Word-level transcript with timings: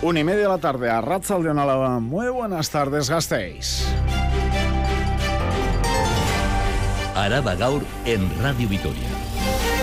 Una 0.00 0.20
y 0.20 0.24
media 0.24 0.42
de 0.42 0.48
la 0.48 0.58
tarde 0.58 0.88
a 0.90 1.00
de 1.00 1.58
Álava. 1.58 1.98
Muy 1.98 2.28
buenas 2.28 2.70
tardes, 2.70 3.10
gastéis. 3.10 3.84
Araba 7.16 7.56
Gaur 7.56 7.82
en 8.04 8.30
Radio 8.40 8.68
Vitoria. 8.68 9.08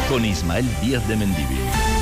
Con 0.08 0.24
Ismael 0.24 0.66
Díaz 0.82 1.06
de 1.10 1.18
Mendivil. 1.18 1.95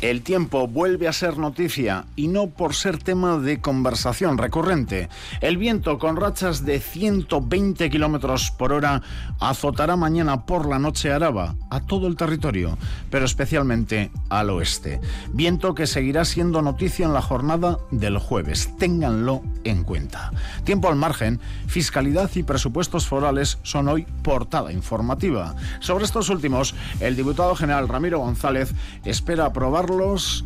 El 0.00 0.22
tiempo 0.22 0.68
vuelve 0.68 1.08
a 1.08 1.12
ser 1.12 1.38
noticia 1.38 2.04
y 2.14 2.28
no 2.28 2.50
por 2.50 2.76
ser 2.76 3.02
tema 3.02 3.38
de 3.38 3.60
conversación 3.60 4.38
recurrente. 4.38 5.08
El 5.40 5.56
viento 5.56 5.98
con 5.98 6.14
rachas 6.14 6.64
de 6.64 6.78
120 6.78 7.90
kilómetros 7.90 8.52
por 8.52 8.72
hora 8.72 9.02
azotará 9.40 9.96
mañana 9.96 10.46
por 10.46 10.68
la 10.68 10.78
noche 10.78 11.10
Araba 11.10 11.56
a 11.68 11.80
todo 11.80 12.06
el 12.06 12.14
territorio, 12.14 12.78
pero 13.10 13.24
especialmente 13.24 14.12
al 14.28 14.50
oeste. 14.50 15.00
Viento 15.32 15.74
que 15.74 15.88
seguirá 15.88 16.24
siendo 16.24 16.62
noticia 16.62 17.04
en 17.04 17.12
la 17.12 17.22
jornada 17.22 17.78
del 17.90 18.18
jueves. 18.18 18.76
Ténganlo 18.78 19.42
en 19.64 19.84
cuenta. 19.84 20.30
Tiempo 20.64 20.88
al 20.88 20.96
margen, 20.96 21.40
fiscalidad 21.66 22.30
y 22.34 22.42
presupuestos 22.42 23.06
forales 23.06 23.58
son 23.62 23.88
hoy 23.88 24.06
portada 24.22 24.72
informativa. 24.72 25.54
Sobre 25.80 26.04
estos 26.04 26.28
últimos, 26.28 26.74
el 27.00 27.16
diputado 27.16 27.54
general 27.54 27.88
Ramiro 27.88 28.20
González 28.20 28.72
espera 29.04 29.46
aprobar 29.46 29.88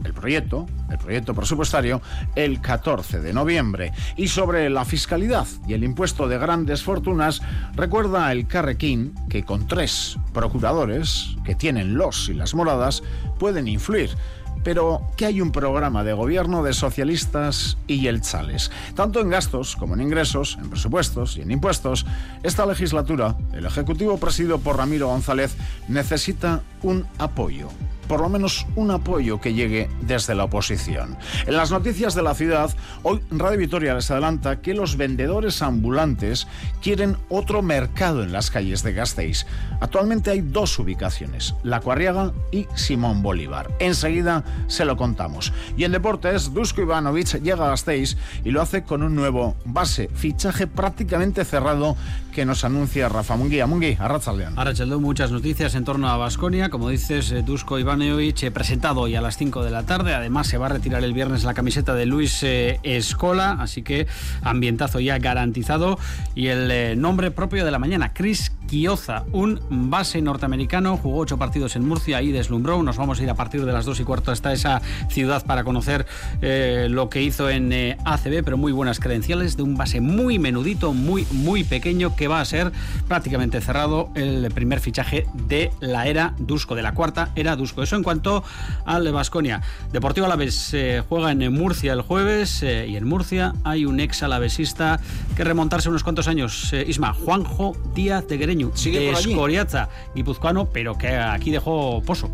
el 0.05 0.13
proyecto, 0.15 0.67
el 0.91 0.99
proyecto 0.99 1.35
presupuestario, 1.35 2.01
el 2.37 2.61
14 2.61 3.21
de 3.21 3.33
noviembre. 3.33 3.93
Y 4.17 4.29
sobre 4.29 4.71
la 4.71 4.85
fiscalidad 4.85 5.47
y 5.67 5.75
el 5.75 5.85
impuesto 5.85 6.29
de 6.29 6.39
grandes 6.39 6.83
fortunas, 6.83 7.43
recuerda 7.75 8.31
el 8.31 8.47
Carrequín 8.47 9.15
que 9.29 9.45
con 9.45 9.67
tres 9.67 10.17
procuradores, 10.33 11.37
que 11.45 11.55
tienen 11.55 11.95
los 11.95 12.29
y 12.29 12.35
las 12.35 12.55
moradas, 12.55 13.03
pueden 13.39 13.69
influir 13.69 14.11
pero 14.63 15.03
que 15.17 15.27
hay 15.27 15.41
un 15.41 15.53
programa 15.53 16.05
de 16.05 16.13
gobierno 16.13 16.63
de 16.63 16.73
socialistas 16.73 17.79
y 17.87 18.01
yelchales. 18.01 18.71
Tanto 18.95 19.21
en 19.21 19.31
gastos 19.31 19.77
como 19.77 19.95
en 19.95 20.03
ingresos, 20.03 20.59
en 20.61 20.71
presupuestos 20.71 21.37
y 21.37 21.43
en 21.43 21.51
impuestos, 21.51 22.07
esta 22.43 22.67
legislatura, 22.67 23.37
el 23.53 23.67
Ejecutivo 23.67 24.19
presidido 24.19 24.59
por 24.59 24.77
Ramiro 24.77 25.09
González, 25.09 25.57
necesita 25.89 26.63
un 26.83 27.07
apoyo 27.19 27.69
por 28.13 28.21
lo 28.21 28.29
menos 28.29 28.67
un 28.77 28.91
apoyo 28.91 29.41
que 29.41 29.55
llegue 29.55 29.89
desde 30.03 30.35
la 30.35 30.45
oposición. 30.45 31.17
En 31.47 31.57
las 31.57 31.71
noticias 31.71 32.15
de 32.15 32.21
la 32.21 32.35
ciudad, 32.35 32.71
hoy 33.03 33.23
Radio 33.31 33.59
Vitoria 33.59 33.95
les 33.95 34.11
adelanta 34.11 34.61
que 34.61 34.75
los 34.75 34.99
vendedores 34.99 35.63
ambulantes 35.63 36.47
quieren 36.83 37.17
otro 37.31 37.63
mercado 37.63 38.23
en 38.23 38.31
las 38.31 38.51
calles 38.51 38.83
de 38.83 38.93
Gasteiz. 38.93 39.47
Actualmente 39.81 40.29
hay 40.29 40.43
dos 40.43 40.79
ubicaciones, 40.79 41.55
La 41.63 41.81
Cuarriaga 41.81 42.35
y 42.51 42.67
Simón 42.75 43.23
Bolívar. 43.23 43.71
Enseguida 43.79 44.45
se 44.67 44.85
lo 44.85 44.99
contamos. 44.99 45.55
Y 45.79 45.85
en 45.85 45.93
deportes, 45.93 46.53
Dusko 46.53 46.83
Ivanovic 46.83 47.41
llega 47.41 47.65
a 47.65 47.71
Gasteiz 47.71 48.19
y 48.45 48.51
lo 48.51 48.61
hace 48.61 48.83
con 48.83 49.03
un 49.03 49.15
nuevo 49.15 49.57
base, 49.65 50.11
fichaje 50.13 50.67
prácticamente 50.67 51.47
cerrado 51.47 51.97
que 52.33 52.45
nos 52.45 52.65
anuncia 52.65 53.09
Rafa 53.09 53.37
Munguía. 53.37 53.67
Munguí, 53.67 53.97
Arrachaldeón. 53.99 54.59
Arrachaldeón, 54.59 55.03
muchas 55.03 55.31
noticias 55.31 55.75
en 55.75 55.85
torno 55.85 56.09
a 56.09 56.19
Basconia. 56.19 56.69
Como 56.69 56.91
dices, 56.91 57.33
eh, 57.33 57.43
Dusko 57.43 57.79
Ivanovic 57.79 58.02
Presentado 58.53 59.03
hoy 59.03 59.15
a 59.15 59.21
las 59.21 59.37
5 59.37 59.63
de 59.63 59.71
la 59.71 59.85
tarde. 59.85 60.15
Además, 60.15 60.47
se 60.47 60.59
va 60.59 60.67
a 60.67 60.69
retirar 60.71 61.05
el 61.05 61.13
viernes 61.13 61.45
la 61.45 61.55
camiseta 61.55 61.95
de 61.95 62.07
Luis 62.07 62.43
eh, 62.43 62.81
Escola, 62.83 63.59
así 63.61 63.83
que 63.83 64.07
ambientazo 64.43 64.99
ya 65.01 65.19
garantizado. 65.19 65.99
Y 66.35 66.47
el 66.47 66.71
eh, 66.71 66.97
nombre 66.97 67.31
propio 67.31 67.65
de 67.65 67.71
la 67.71 67.79
mañana, 67.79 68.13
Chris 68.13 68.53
Kioza, 68.67 69.25
un 69.33 69.61
base 69.91 70.23
norteamericano, 70.23 70.97
jugó 70.97 71.19
ocho 71.19 71.37
partidos 71.37 71.77
en 71.77 71.87
Murcia 71.87 72.23
y 72.23 72.33
deslumbró. 72.33 72.83
Nos 72.83 72.97
vamos 72.97 73.21
a 73.21 73.23
ir 73.23 73.31
a 73.31 73.35
partir 73.35 73.65
de 73.65 73.73
las 73.73 73.85
dos 73.85 74.01
y 74.01 74.05
cuarto 74.05 74.33
hasta 74.33 74.53
esa 74.53 74.81
ciudad 75.09 75.45
para 75.45 75.63
conocer 75.63 76.07
eh, 76.41 76.89
lo 76.91 77.09
que 77.09 77.23
hizo 77.23 77.51
en 77.51 77.73
ACB, 78.05 78.43
pero 78.45 78.57
muy 78.57 78.73
buenas 78.73 78.99
credenciales 78.99 79.57
de 79.57 79.63
un 79.63 79.77
base 79.77 80.01
muy 80.01 80.39
menudito, 80.39 80.93
muy, 80.95 81.27
muy 81.31 81.65
pequeño, 81.65 82.17
que 82.17 82.29
va 82.29 82.41
a 82.41 82.45
ser 82.45 82.73
prácticamente 83.09 83.61
cerrado 83.61 84.11
el 84.15 84.51
primer 84.53 84.81
fichaje 84.81 85.27
de 85.35 85.71
la 85.81 86.07
era 86.07 86.35
Dusko, 86.39 86.75
de 86.75 86.83
la 86.83 86.95
cuarta 86.95 87.31
era 87.37 87.57
Dusko. 87.57 87.82
Eso 87.83 87.97
en 87.97 88.03
cuanto 88.03 88.43
al 88.85 89.05
de 89.05 89.11
Basconia. 89.11 89.63
Deportivo 89.93 90.27
Alavés 90.27 90.73
eh, 90.75 91.03
juega 91.09 91.33
en 91.33 91.53
Murcia 91.53 91.93
el 91.93 92.03
jueves 92.03 92.63
eh, 92.63 92.87
y 92.89 92.97
en 92.97 93.07
Murcia 93.07 93.55
hay 93.65 93.85
un 93.85 94.01
ex 94.01 94.23
alavesista 94.23 95.01
que 95.37 95.45
remontarse 95.45 95.89
unos 95.89 96.03
cuantos 96.03 96.29
años, 96.29 96.73
eh, 96.73 96.85
Isma, 96.87 97.13
Juanjo 97.13 97.77
Díaz 97.95 98.27
de 98.29 98.43
Sigue 98.75 99.01
de 99.01 99.11
Escoriaza, 99.11 99.89
guipuzcoano, 100.15 100.67
pero 100.67 100.99
que 100.99 101.09
aquí 101.09 101.51
dejó 101.51 102.03
pozo 102.03 102.31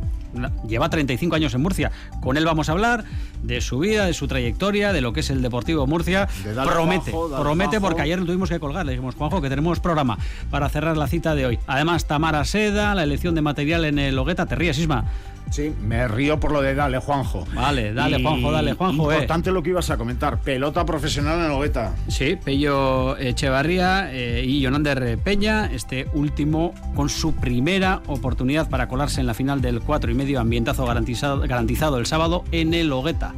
lleva 0.66 0.88
35 0.88 1.36
años 1.36 1.54
en 1.54 1.62
Murcia. 1.62 1.90
Con 2.20 2.36
él 2.36 2.44
vamos 2.44 2.68
a 2.68 2.72
hablar 2.72 3.04
de 3.42 3.60
su 3.60 3.78
vida, 3.78 4.06
de 4.06 4.14
su 4.14 4.28
trayectoria, 4.28 4.92
de 4.92 5.00
lo 5.00 5.12
que 5.12 5.20
es 5.20 5.30
el 5.30 5.42
Deportivo 5.42 5.86
Murcia. 5.86 6.28
promete, 6.64 7.12
promete 7.12 7.80
porque 7.80 8.02
ayer 8.02 8.24
tuvimos 8.24 8.48
que 8.48 8.60
colgar. 8.60 8.86
Le 8.86 8.92
dijimos, 8.92 9.14
Juanjo, 9.14 9.40
que 9.40 9.48
tenemos 9.48 9.80
programa 9.80 10.18
para 10.50 10.68
cerrar 10.68 10.96
la 10.96 11.06
cita 11.06 11.34
de 11.34 11.46
hoy. 11.46 11.58
Además, 11.66 12.06
Tamara 12.06 12.44
Seda, 12.44 12.94
la 12.94 13.02
elección 13.02 13.34
de 13.34 13.42
material 13.42 13.84
en 13.84 13.98
el 13.98 14.18
Hogueta. 14.18 14.46
Te 14.46 14.54
ríes, 14.54 14.78
Isma. 14.78 15.04
Sí, 15.50 15.74
me 15.80 16.06
río 16.08 16.38
por 16.38 16.52
lo 16.52 16.62
de 16.62 16.74
dale, 16.74 16.98
Juanjo. 16.98 17.46
Vale, 17.54 17.92
dale, 17.92 18.22
Juanjo, 18.22 18.52
dale, 18.52 18.74
Juanjo. 18.74 19.10
Eh. 19.12 19.14
Importante 19.14 19.50
lo 19.50 19.62
que 19.62 19.70
ibas 19.70 19.90
a 19.90 19.96
comentar. 19.96 20.38
Pelota 20.40 20.84
profesional 20.84 21.40
en 21.40 21.48
Logueta. 21.48 21.94
Sí, 22.08 22.36
Pello 22.42 23.16
Echevarría 23.16 24.12
eh, 24.12 24.44
y 24.44 24.62
Jonander 24.62 25.18
Peña. 25.18 25.66
Este 25.72 26.08
último 26.12 26.74
con 26.94 27.08
su 27.08 27.34
primera 27.34 28.02
oportunidad 28.06 28.68
para 28.68 28.88
colarse 28.88 29.20
en 29.20 29.26
la 29.26 29.34
final 29.34 29.60
del 29.60 29.80
4 29.80 30.10
y 30.10 30.14
medio 30.14 30.40
ambientazo 30.40 30.86
garantizado, 30.86 31.40
garantizado 31.40 31.98
el 31.98 32.06
sábado 32.06 32.44
en 32.52 32.74
el 32.74 32.88
Logueta. 32.88 33.34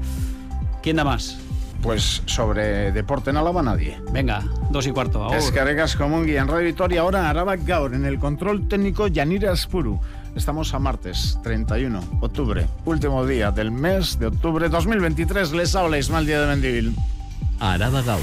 ¿Quién 0.82 0.96
da 0.96 1.04
más? 1.04 1.38
Pues 1.82 2.22
sobre 2.26 2.92
deporte 2.92 3.30
en 3.30 3.38
Álava 3.38 3.62
nadie. 3.62 3.98
Venga, 4.12 4.44
dos 4.70 4.86
y 4.86 4.90
cuarto. 4.90 5.28
Descargas 5.30 5.96
como 5.96 6.22
guía 6.22 6.42
en 6.42 6.48
Radio 6.48 6.66
Victoria. 6.66 7.00
Ahora 7.00 7.30
Araba 7.30 7.56
Gaur 7.56 7.94
en 7.94 8.04
el 8.04 8.18
control 8.18 8.68
técnico 8.68 9.06
Yanira 9.06 9.56
Spuru. 9.56 9.98
Estamos 10.36 10.72
a 10.74 10.78
martes 10.78 11.38
31 11.42 12.00
octubre, 12.20 12.66
último 12.84 13.26
día 13.26 13.50
del 13.50 13.70
mes 13.70 14.18
de 14.18 14.26
octubre 14.26 14.68
2023. 14.68 15.52
Les 15.52 15.74
habla 15.74 15.98
Ismael 15.98 16.26
Día 16.26 16.40
de 16.40 16.46
Mendivil. 16.46 16.96
Araba 17.58 18.00
Gaur. 18.02 18.22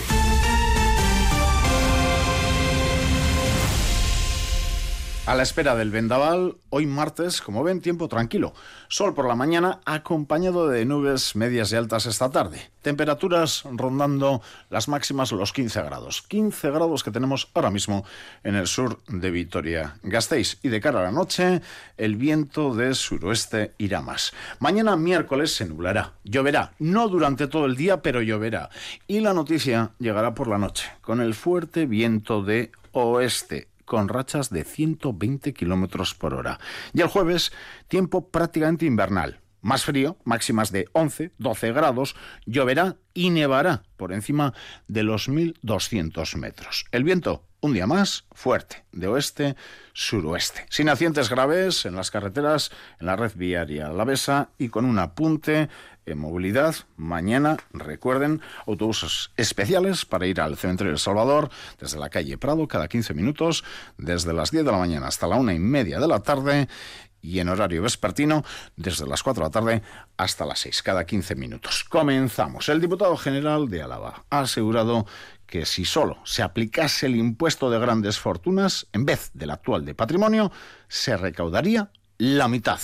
A 5.28 5.36
la 5.36 5.44
espera 5.44 5.76
del 5.76 5.92
vendaval, 5.92 6.56
hoy 6.70 6.86
martes, 6.86 7.42
como 7.42 7.62
ven, 7.62 7.82
tiempo 7.82 8.08
tranquilo. 8.08 8.54
Sol 8.88 9.14
por 9.14 9.28
la 9.28 9.36
mañana, 9.36 9.82
acompañado 9.84 10.70
de 10.70 10.86
nubes 10.86 11.36
medias 11.36 11.70
y 11.74 11.76
altas 11.76 12.06
esta 12.06 12.30
tarde. 12.30 12.72
Temperaturas 12.82 13.64
rondando 13.70 14.42
las 14.70 14.88
máximas 14.88 15.34
los 15.34 15.52
15 15.52 15.82
grados. 15.82 16.22
15 16.22 16.72
grados 16.72 17.04
que 17.04 17.12
tenemos 17.12 17.52
ahora 17.54 17.72
mismo 17.72 18.06
en 18.46 18.56
el 18.56 18.68
sur 18.68 19.02
de 19.10 19.30
Vitoria-Gasteiz. 19.30 20.60
Y 20.64 20.70
de 20.70 20.80
cara 20.80 21.02
a 21.02 21.04
la 21.04 21.12
noche, 21.12 21.62
el 21.98 22.16
viento 22.16 22.74
de 22.74 22.96
suroeste 22.96 23.74
irá 23.80 24.02
más. 24.02 24.32
Mañana 24.60 24.96
miércoles 24.96 25.54
se 25.54 25.66
nublará. 25.66 26.14
Lloverá. 26.24 26.72
No 26.80 27.10
durante 27.10 27.48
todo 27.48 27.66
el 27.66 27.76
día, 27.76 28.02
pero 28.02 28.22
lloverá. 28.22 28.70
Y 29.08 29.20
la 29.20 29.34
noticia 29.34 29.92
llegará 30.00 30.34
por 30.34 30.48
la 30.48 30.58
noche, 30.58 30.90
con 31.02 31.20
el 31.20 31.34
fuerte 31.34 31.86
viento 31.86 32.44
de 32.44 32.72
oeste 32.94 33.68
con 33.88 34.10
rachas 34.10 34.52
de 34.52 34.66
120 34.66 35.54
kilómetros 35.54 36.14
por 36.14 36.36
hora. 36.36 36.60
Y 36.94 37.02
el 37.02 37.08
jueves, 37.08 37.52
tiempo 37.88 38.30
prácticamente 38.30 38.86
invernal. 38.86 39.40
Más 39.62 39.86
frío, 39.86 40.18
máximas 40.24 40.72
de 40.72 40.88
11, 40.92 41.32
12 41.40 41.72
grados, 41.72 42.16
lloverá 42.46 42.98
y 43.14 43.32
nevará 43.32 43.84
por 43.96 44.14
encima 44.14 44.54
de 44.88 45.04
los 45.04 45.30
1.200 45.30 46.38
metros. 46.38 46.86
El 46.92 47.04
viento, 47.04 47.48
un 47.62 47.74
día 47.74 47.88
más, 47.88 48.26
fuerte, 48.34 48.86
de 48.92 49.08
oeste-suroeste. 49.08 50.66
Sin 50.70 50.90
accidentes 50.90 51.30
graves 51.30 51.86
en 51.86 51.96
las 51.96 52.12
carreteras, 52.12 52.72
en 53.00 53.08
la 53.08 53.16
red 53.16 53.32
viaria 53.36 53.88
alavesa 53.88 54.52
y 54.60 54.70
con 54.70 54.86
un 54.86 55.00
apunte 55.00 55.70
en 56.08 56.18
movilidad. 56.18 56.76
Mañana, 56.96 57.58
recuerden, 57.72 58.42
autobuses 58.66 59.32
especiales 59.38 60.06
para 60.06 60.26
ir 60.26 60.42
al 60.42 60.58
cementerio 60.58 60.92
del 60.92 61.00
Salvador 61.00 61.50
desde 61.80 62.00
la 62.00 62.10
calle 62.10 62.38
Prado 62.38 62.68
cada 62.68 62.88
15 62.88 63.14
minutos, 63.14 63.64
desde 63.98 64.34
las 64.34 64.52
10 64.52 64.66
de 64.66 64.72
la 64.72 64.78
mañana 64.78 65.08
hasta 65.08 65.28
la 65.28 65.36
una 65.36 65.54
y 65.54 65.60
media 65.60 66.00
de 66.00 66.08
la 66.08 66.22
tarde 66.22 66.68
y 67.22 67.40
en 67.40 67.50
horario 67.50 67.82
vespertino 67.82 68.44
desde 68.76 69.06
las 69.06 69.22
4 69.22 69.44
de 69.44 69.48
la 69.48 69.52
tarde 69.52 69.84
hasta 70.16 70.46
las 70.46 70.60
6, 70.60 70.82
cada 70.82 71.06
15 71.06 71.36
minutos. 71.36 71.84
Comenzamos. 71.84 72.70
El 72.70 72.82
diputado 72.82 73.18
general 73.18 73.70
de 73.70 73.82
Álava 73.82 74.24
ha 74.30 74.40
asegurado 74.40 75.06
que 75.46 75.66
si 75.66 75.86
solo 75.86 76.18
se 76.24 76.44
aplicase 76.44 77.06
el 77.06 77.16
impuesto 77.16 77.70
de 77.70 77.80
grandes 77.80 78.20
fortunas, 78.20 78.88
en 78.94 79.06
vez 79.06 79.32
del 79.34 79.52
actual 79.52 79.86
de 79.86 79.96
patrimonio, 79.96 80.52
se 80.88 81.18
recaudaría 81.18 81.92
la 82.18 82.48
mitad 82.48 82.80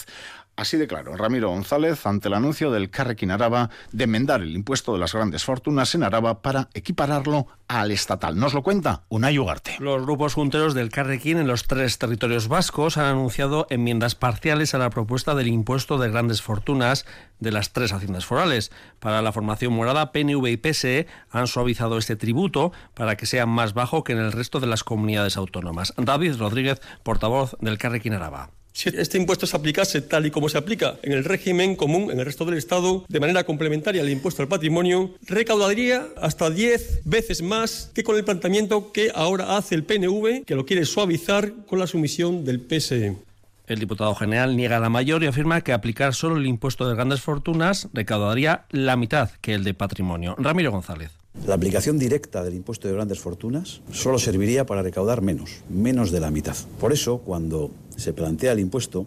Así 0.56 0.78
de 0.78 0.88
claro, 0.88 1.18
Ramiro 1.18 1.50
González 1.50 2.06
ante 2.06 2.28
el 2.28 2.36
anuncio 2.36 2.70
del 2.70 2.92
Carrequín 2.92 3.32
Araba 3.32 3.72
de 3.92 4.04
enmendar 4.04 4.42
el 4.42 4.56
impuesto 4.56 4.94
de 4.94 5.00
las 5.00 5.14
grandes 5.14 5.44
fortunas 5.44 5.96
en 5.96 6.04
Araba 6.04 6.44
para 6.44 6.70
equipararlo 6.76 7.48
al 7.68 7.90
estatal. 7.90 8.38
Nos 8.38 8.54
lo 8.54 8.62
cuenta 8.62 9.04
Unai 9.10 9.40
Ugarte. 9.40 9.78
Los 9.80 10.04
grupos 10.04 10.36
junteros 10.36 10.76
del 10.76 10.90
Carrequín 10.90 11.40
en 11.40 11.48
los 11.48 11.66
tres 11.66 11.98
territorios 11.98 12.50
vascos 12.50 12.98
han 12.98 13.06
anunciado 13.06 13.66
enmiendas 13.72 14.14
parciales 14.14 14.76
a 14.76 14.78
la 14.78 14.92
propuesta 14.92 15.34
del 15.34 15.48
impuesto 15.48 15.98
de 15.98 16.12
grandes 16.12 16.44
fortunas 16.44 17.08
de 17.40 17.52
las 17.52 17.74
tres 17.74 17.92
haciendas 17.92 18.28
forales. 18.28 18.72
Para 19.00 19.24
la 19.24 19.32
formación 19.32 19.74
morada, 19.74 20.12
PNV 20.12 20.48
y 20.50 20.58
PSE 20.58 21.08
han 21.32 21.48
suavizado 21.48 21.98
este 21.98 22.16
tributo 22.16 22.72
para 22.94 23.16
que 23.18 23.26
sea 23.26 23.48
más 23.48 23.74
bajo 23.74 24.04
que 24.04 24.14
en 24.14 24.20
el 24.20 24.32
resto 24.32 24.60
de 24.60 24.68
las 24.68 24.84
comunidades 24.84 25.36
autónomas. 25.36 25.96
David 25.98 26.38
Rodríguez, 26.38 26.80
portavoz 27.02 27.58
del 27.60 27.80
Carrequín 27.80 28.14
Araba. 28.14 28.52
Si 28.74 28.90
este 28.90 29.20
impuesto 29.20 29.46
se 29.46 29.56
aplicase 29.56 30.02
tal 30.02 30.26
y 30.26 30.32
como 30.32 30.50
se 30.50 30.58
aplica 30.58 30.98
en 31.04 31.12
el 31.12 31.24
régimen 31.24 31.76
común 31.76 32.10
en 32.12 32.20
el 32.20 32.26
resto 32.26 32.44
del 32.44 32.58
Estado, 32.58 33.06
de 33.08 33.20
manera 33.20 33.44
complementaria 33.44 34.02
al 34.02 34.10
impuesto 34.10 34.42
al 34.42 34.48
patrimonio, 34.48 35.12
recaudaría 35.28 36.08
hasta 36.20 36.50
10 36.50 37.02
veces 37.06 37.44
más 37.44 37.92
que 37.94 38.04
con 38.04 38.18
el 38.18 38.24
planteamiento 38.24 38.92
que 38.92 39.12
ahora 39.14 39.58
hace 39.58 39.76
el 39.76 39.84
PNV, 39.84 40.44
que 40.46 40.56
lo 40.56 40.66
quiere 40.66 40.86
suavizar 40.86 41.54
con 41.68 41.78
la 41.78 41.86
sumisión 41.86 42.46
del 42.46 42.60
PSE. 42.62 43.16
El 43.68 43.80
diputado 43.80 44.14
general 44.16 44.58
niega 44.58 44.80
la 44.80 44.90
mayor 44.90 45.24
y 45.24 45.28
afirma 45.28 45.62
que 45.62 45.72
aplicar 45.72 46.16
solo 46.16 46.38
el 46.38 46.48
impuesto 46.48 46.90
de 46.90 46.96
grandes 46.96 47.22
fortunas 47.22 47.88
recaudaría 47.94 48.66
la 48.72 48.98
mitad 48.98 49.30
que 49.40 49.54
el 49.54 49.64
de 49.64 49.76
patrimonio. 49.76 50.36
Ramiro 50.38 50.72
González. 50.72 51.12
La 51.48 51.56
aplicación 51.56 51.98
directa 51.98 52.44
del 52.44 52.54
impuesto 52.54 52.88
de 52.88 52.94
grandes 52.94 53.20
fortunas 53.20 53.82
solo 53.92 54.20
serviría 54.20 54.66
para 54.66 54.84
recaudar 54.84 55.22
menos, 55.22 55.64
menos 55.68 56.12
de 56.12 56.20
la 56.20 56.30
mitad. 56.30 56.56
Por 56.80 56.94
eso, 56.94 57.20
cuando 57.20 57.72
se 57.96 58.14
plantea 58.14 58.52
el 58.54 58.60
impuesto, 58.60 59.06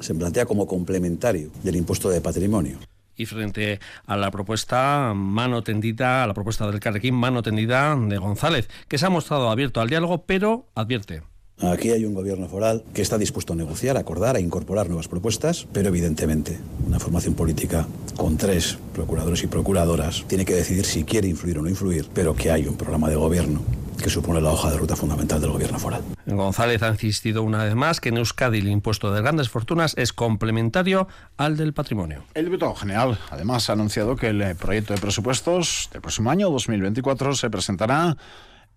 se 0.00 0.14
plantea 0.14 0.46
como 0.46 0.66
complementario 0.66 1.50
del 1.62 1.76
impuesto 1.76 2.08
de 2.08 2.20
patrimonio. 2.20 2.78
Y 3.16 3.26
frente 3.26 3.80
a 4.06 4.16
la 4.16 4.30
propuesta 4.30 5.12
mano 5.14 5.62
tendida, 5.62 6.24
a 6.24 6.26
la 6.26 6.34
propuesta 6.34 6.66
del 6.66 6.80
Carrequín 6.80 7.14
mano 7.14 7.42
tendida 7.42 7.94
de 7.94 8.16
González, 8.16 8.68
que 8.88 8.96
se 8.96 9.06
ha 9.06 9.10
mostrado 9.10 9.50
abierto 9.50 9.80
al 9.80 9.90
diálogo, 9.90 10.24
pero 10.24 10.68
advierte. 10.74 11.22
Aquí 11.60 11.90
hay 11.90 12.06
un 12.06 12.14
gobierno 12.14 12.48
foral 12.48 12.84
que 12.94 13.02
está 13.02 13.18
dispuesto 13.18 13.52
a 13.52 13.56
negociar, 13.56 13.98
a 13.98 14.00
acordar, 14.00 14.36
a 14.36 14.40
incorporar 14.40 14.86
nuevas 14.86 15.08
propuestas, 15.08 15.66
pero 15.74 15.88
evidentemente 15.88 16.58
una 16.86 16.98
formación 16.98 17.34
política 17.34 17.86
con 18.16 18.38
tres 18.38 18.78
procuradores 18.94 19.42
y 19.42 19.46
procuradoras 19.46 20.24
tiene 20.26 20.46
que 20.46 20.54
decidir 20.54 20.86
si 20.86 21.04
quiere 21.04 21.28
influir 21.28 21.58
o 21.58 21.62
no 21.62 21.68
influir, 21.68 22.06
pero 22.14 22.34
que 22.34 22.50
hay 22.50 22.66
un 22.66 22.76
programa 22.76 23.10
de 23.10 23.16
gobierno 23.16 23.60
que 24.02 24.10
supone 24.10 24.40
la 24.40 24.50
hoja 24.50 24.70
de 24.70 24.76
ruta 24.76 24.96
fundamental 24.96 25.40
del 25.40 25.50
gobierno 25.50 25.78
foral. 25.78 26.02
González 26.26 26.82
ha 26.82 26.88
insistido 26.88 27.42
una 27.42 27.64
vez 27.64 27.74
más 27.74 28.00
que 28.00 28.10
en 28.10 28.18
Euskadi 28.18 28.58
el 28.58 28.68
impuesto 28.68 29.12
de 29.12 29.20
grandes 29.20 29.48
fortunas 29.48 29.94
es 29.96 30.12
complementario 30.12 31.08
al 31.36 31.56
del 31.56 31.72
patrimonio. 31.72 32.24
El 32.34 32.46
diputado 32.46 32.74
general 32.74 33.18
además 33.30 33.68
ha 33.68 33.74
anunciado 33.74 34.16
que 34.16 34.28
el 34.28 34.56
proyecto 34.56 34.94
de 34.94 35.00
presupuestos 35.00 35.88
del 35.92 36.02
próximo 36.02 36.30
año 36.30 36.50
2024 36.50 37.34
se 37.34 37.50
presentará 37.50 38.16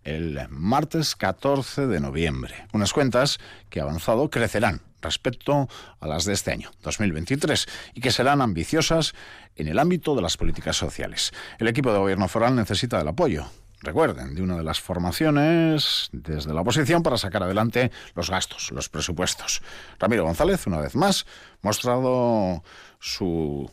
el 0.03 0.39
martes 0.49 1.15
14 1.15 1.87
de 1.87 1.99
noviembre. 1.99 2.67
Unas 2.73 2.93
cuentas 2.93 3.39
que 3.69 3.79
avanzado 3.79 4.29
crecerán 4.29 4.81
respecto 5.01 5.67
a 5.99 6.07
las 6.07 6.25
de 6.25 6.33
este 6.33 6.51
año, 6.51 6.71
2023, 6.81 7.67
y 7.93 8.01
que 8.01 8.11
serán 8.11 8.41
ambiciosas 8.41 9.13
en 9.55 9.67
el 9.67 9.79
ámbito 9.79 10.15
de 10.15 10.21
las 10.21 10.37
políticas 10.37 10.77
sociales. 10.77 11.31
El 11.59 11.67
equipo 11.67 11.91
de 11.91 11.99
gobierno 11.99 12.27
foral 12.27 12.55
necesita 12.55 12.97
del 12.97 13.09
apoyo 13.09 13.45
recuerden, 13.83 14.33
de 14.33 14.41
una 14.41 14.57
de 14.57 14.63
las 14.63 14.79
formaciones 14.79 16.09
desde 16.11 16.53
la 16.53 16.61
oposición 16.61 17.03
para 17.03 17.17
sacar 17.17 17.43
adelante 17.43 17.91
los 18.15 18.29
gastos, 18.29 18.71
los 18.71 18.89
presupuestos. 18.89 19.61
Ramiro 19.99 20.23
González, 20.23 20.65
una 20.65 20.79
vez 20.79 20.95
más, 20.95 21.25
mostrado 21.61 22.63
su 22.99 23.69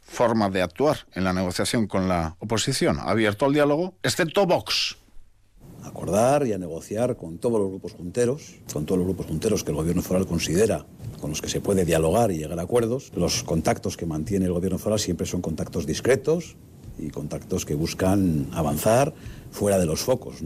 forma 0.00 0.48
de 0.48 0.62
actuar 0.62 1.06
en 1.12 1.24
la 1.24 1.32
negociación 1.32 1.86
con 1.86 2.08
la 2.08 2.36
oposición, 2.38 2.98
abierto 3.00 3.44
al 3.44 3.52
diálogo, 3.52 3.94
excepto 4.02 4.46
Vox 4.46 4.96
acordar 5.82 6.46
y 6.46 6.52
a 6.52 6.58
negociar 6.58 7.16
con 7.16 7.38
todos 7.38 7.60
los 7.60 7.68
grupos 7.70 7.92
junteros, 7.92 8.56
con 8.72 8.84
todos 8.84 8.98
los 8.98 9.06
grupos 9.06 9.26
junteros 9.26 9.64
que 9.64 9.70
el 9.70 9.76
Gobierno 9.76 10.02
foral 10.02 10.26
considera 10.26 10.84
con 11.20 11.30
los 11.30 11.40
que 11.40 11.48
se 11.48 11.60
puede 11.60 11.84
dialogar 11.84 12.30
y 12.30 12.38
llegar 12.38 12.58
a 12.58 12.62
acuerdos. 12.62 13.10
Los 13.14 13.42
contactos 13.42 13.96
que 13.96 14.06
mantiene 14.06 14.46
el 14.46 14.52
Gobierno 14.52 14.78
foral 14.78 14.98
siempre 14.98 15.26
son 15.26 15.40
contactos 15.40 15.86
discretos 15.86 16.56
y 16.98 17.10
contactos 17.10 17.64
que 17.64 17.74
buscan 17.74 18.48
avanzar 18.52 19.14
fuera 19.50 19.78
de 19.78 19.86
los 19.86 20.00
focos. 20.00 20.36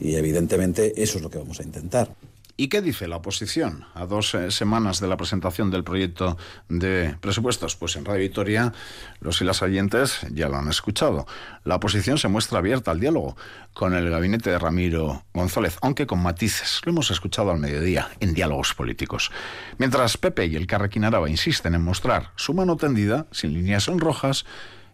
Y 0.00 0.14
evidentemente 0.14 1.02
eso 1.02 1.18
es 1.18 1.22
lo 1.22 1.30
que 1.30 1.38
vamos 1.38 1.60
a 1.60 1.62
intentar. 1.62 2.14
¿Y 2.60 2.66
qué 2.66 2.82
dice 2.82 3.06
la 3.06 3.18
oposición 3.18 3.84
a 3.94 4.04
dos 4.04 4.34
eh, 4.34 4.50
semanas 4.50 4.98
de 4.98 5.06
la 5.06 5.16
presentación 5.16 5.70
del 5.70 5.84
proyecto 5.84 6.36
de 6.68 7.14
presupuestos? 7.20 7.76
Pues 7.76 7.94
en 7.94 8.04
Radio 8.04 8.22
Victoria 8.22 8.72
los 9.20 9.40
y 9.40 9.44
las 9.44 9.62
oyentes 9.62 10.26
ya 10.32 10.48
lo 10.48 10.56
han 10.56 10.68
escuchado. 10.68 11.24
La 11.62 11.76
oposición 11.76 12.18
se 12.18 12.26
muestra 12.26 12.58
abierta 12.58 12.90
al 12.90 12.98
diálogo 12.98 13.36
con 13.74 13.94
el 13.94 14.10
gabinete 14.10 14.50
de 14.50 14.58
Ramiro 14.58 15.22
González, 15.32 15.78
aunque 15.82 16.08
con 16.08 16.20
matices. 16.20 16.80
Lo 16.84 16.90
hemos 16.90 17.12
escuchado 17.12 17.52
al 17.52 17.60
mediodía 17.60 18.10
en 18.18 18.34
diálogos 18.34 18.74
políticos. 18.74 19.30
Mientras 19.78 20.16
Pepe 20.16 20.46
y 20.46 20.56
el 20.56 20.66
Carrequín 20.66 21.04
Araba 21.04 21.30
insisten 21.30 21.76
en 21.76 21.82
mostrar 21.84 22.32
su 22.34 22.54
mano 22.54 22.76
tendida, 22.76 23.28
sin 23.30 23.52
líneas 23.52 23.86
en 23.86 24.00
rojas, 24.00 24.46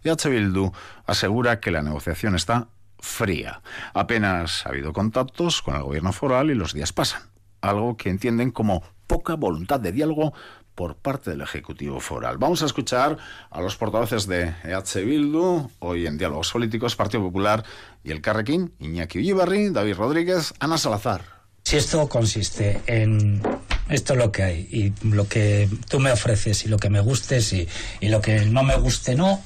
H. 0.09 0.29
Bildu 0.29 0.71
asegura 1.05 1.59
que 1.59 1.71
la 1.71 1.81
negociación 1.81 2.35
está 2.35 2.67
fría. 2.99 3.61
Apenas 3.93 4.65
ha 4.65 4.69
habido 4.69 4.93
contactos 4.93 5.61
con 5.61 5.75
el 5.75 5.83
gobierno 5.83 6.11
foral 6.11 6.49
y 6.51 6.55
los 6.55 6.73
días 6.73 6.93
pasan 6.93 7.23
algo 7.61 7.97
que 7.97 8.09
entienden 8.09 8.51
como 8.51 8.83
poca 9.07 9.35
voluntad 9.35 9.79
de 9.79 9.91
diálogo 9.91 10.33
por 10.75 10.95
parte 10.97 11.31
del 11.31 11.41
Ejecutivo 11.41 11.99
Foral. 11.99 12.37
Vamos 12.37 12.61
a 12.61 12.65
escuchar 12.65 13.17
a 13.49 13.61
los 13.61 13.77
portavoces 13.77 14.27
de 14.27 14.53
EH 14.63 15.05
Bildu, 15.05 15.69
hoy 15.79 16.05
en 16.05 16.17
Diálogos 16.17 16.51
Políticos, 16.51 16.95
Partido 16.95 17.23
Popular 17.23 17.63
y 18.03 18.11
el 18.11 18.21
Carrequín, 18.21 18.73
Iñaki 18.79 19.19
Ullibarri, 19.19 19.69
David 19.69 19.95
Rodríguez, 19.95 20.53
Ana 20.59 20.77
Salazar. 20.77 21.21
Si 21.63 21.77
esto 21.77 22.07
consiste 22.09 22.81
en 22.85 23.41
esto 23.89 24.13
es 24.13 24.19
lo 24.19 24.31
que 24.31 24.43
hay 24.43 24.67
y 24.71 24.93
lo 25.07 25.27
que 25.27 25.69
tú 25.89 25.99
me 25.99 26.11
ofreces 26.11 26.65
y 26.65 26.69
lo 26.69 26.77
que 26.77 26.89
me 26.89 26.99
guste 26.99 27.41
sí 27.41 27.67
y 28.01 28.09
lo 28.09 28.21
que 28.21 28.41
no 28.45 28.63
me 28.63 28.75
guste 28.75 29.15
no, 29.15 29.43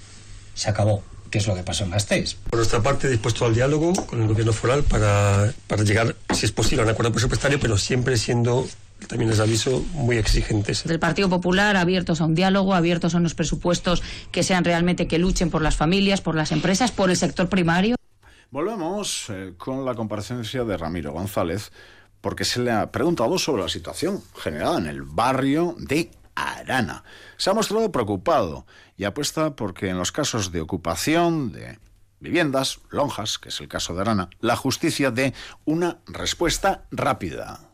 se 0.59 0.69
acabó 0.69 1.01
que 1.29 1.37
es 1.37 1.47
lo 1.47 1.53
que 1.53 1.61
pasó 1.61 1.83
en 1.83 1.91
Gasteiz. 1.91 2.35
Por 2.49 2.57
nuestra 2.57 2.81
parte, 2.81 3.07
dispuesto 3.07 3.45
al 3.45 3.53
diálogo 3.53 3.93
con 4.07 4.19
el 4.19 4.27
gobierno 4.27 4.51
foral 4.51 4.81
para, 4.81 5.53
para 5.67 5.83
llegar, 5.83 6.15
si 6.33 6.47
es 6.47 6.51
posible, 6.51 6.81
a 6.81 6.85
un 6.85 6.91
acuerdo 6.91 7.11
presupuestario, 7.11 7.59
pero 7.59 7.77
siempre 7.77 8.17
siendo 8.17 8.67
también 9.07 9.29
les 9.29 9.39
aviso, 9.39 9.85
muy 9.93 10.17
exigentes. 10.17 10.83
Del 10.83 10.99
Partido 10.99 11.29
Popular, 11.29 11.77
abiertos 11.77 12.19
a 12.19 12.25
un 12.25 12.35
diálogo, 12.35 12.73
abiertos 12.73 13.15
a 13.15 13.17
unos 13.17 13.33
presupuestos 13.33 14.03
que 14.31 14.43
sean 14.43 14.65
realmente 14.65 15.07
que 15.07 15.19
luchen 15.19 15.49
por 15.49 15.61
las 15.61 15.77
familias, 15.77 16.19
por 16.19 16.35
las 16.35 16.51
empresas, 16.51 16.91
por 16.91 17.09
el 17.09 17.15
sector 17.15 17.47
primario. 17.47 17.95
Volvemos 18.51 19.27
eh, 19.29 19.53
con 19.57 19.85
la 19.85 19.95
comparecencia 19.95 20.65
de 20.65 20.75
Ramiro 20.75 21.13
González, 21.13 21.71
porque 22.19 22.43
se 22.43 22.59
le 22.59 22.71
ha 22.71 22.91
preguntado 22.91 23.37
sobre 23.37 23.61
la 23.61 23.69
situación 23.69 24.21
generada 24.35 24.79
en 24.79 24.87
el 24.87 25.03
barrio 25.03 25.75
de 25.77 26.11
Arana. 26.43 27.03
Se 27.37 27.49
ha 27.49 27.53
mostrado 27.53 27.91
preocupado 27.91 28.65
y 28.97 29.05
apuesta 29.05 29.55
porque 29.55 29.89
en 29.89 29.97
los 29.97 30.11
casos 30.11 30.51
de 30.51 30.61
ocupación 30.61 31.51
de 31.51 31.79
viviendas, 32.19 32.79
lonjas, 32.89 33.37
que 33.37 33.49
es 33.49 33.59
el 33.61 33.67
caso 33.67 33.93
de 33.93 34.01
Arana, 34.01 34.29
la 34.39 34.55
justicia 34.55 35.11
dé 35.11 35.33
una 35.65 35.99
respuesta 36.07 36.85
rápida. 36.91 37.68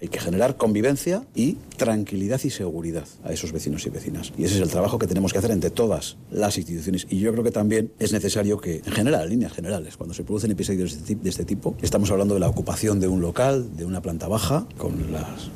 Hay 0.00 0.08
que 0.08 0.20
generar 0.20 0.56
convivencia 0.56 1.24
y 1.34 1.54
tranquilidad 1.76 2.40
y 2.44 2.50
seguridad 2.50 3.06
a 3.24 3.32
esos 3.32 3.52
vecinos 3.52 3.86
y 3.86 3.90
vecinas. 3.90 4.32
Y 4.36 4.44
ese 4.44 4.56
es 4.56 4.60
el 4.60 4.68
trabajo 4.68 4.98
que 4.98 5.06
tenemos 5.06 5.32
que 5.32 5.38
hacer 5.38 5.50
entre 5.50 5.70
todas 5.70 6.16
las 6.30 6.58
instituciones. 6.58 7.06
Y 7.08 7.18
yo 7.18 7.32
creo 7.32 7.44
que 7.44 7.50
también 7.50 7.92
es 7.98 8.12
necesario 8.12 8.58
que, 8.58 8.82
en 8.84 8.92
general, 8.92 9.24
en 9.24 9.30
líneas 9.30 9.52
generales, 9.52 9.96
cuando 9.96 10.14
se 10.14 10.24
producen 10.24 10.50
episodios 10.50 11.06
de 11.06 11.28
este 11.28 11.44
tipo, 11.44 11.76
estamos 11.82 12.10
hablando 12.10 12.34
de 12.34 12.40
la 12.40 12.48
ocupación 12.48 13.00
de 13.00 13.08
un 13.08 13.20
local, 13.20 13.76
de 13.76 13.84
una 13.84 14.02
planta 14.02 14.28
baja, 14.28 14.66
con 14.76 15.12
las 15.12 15.50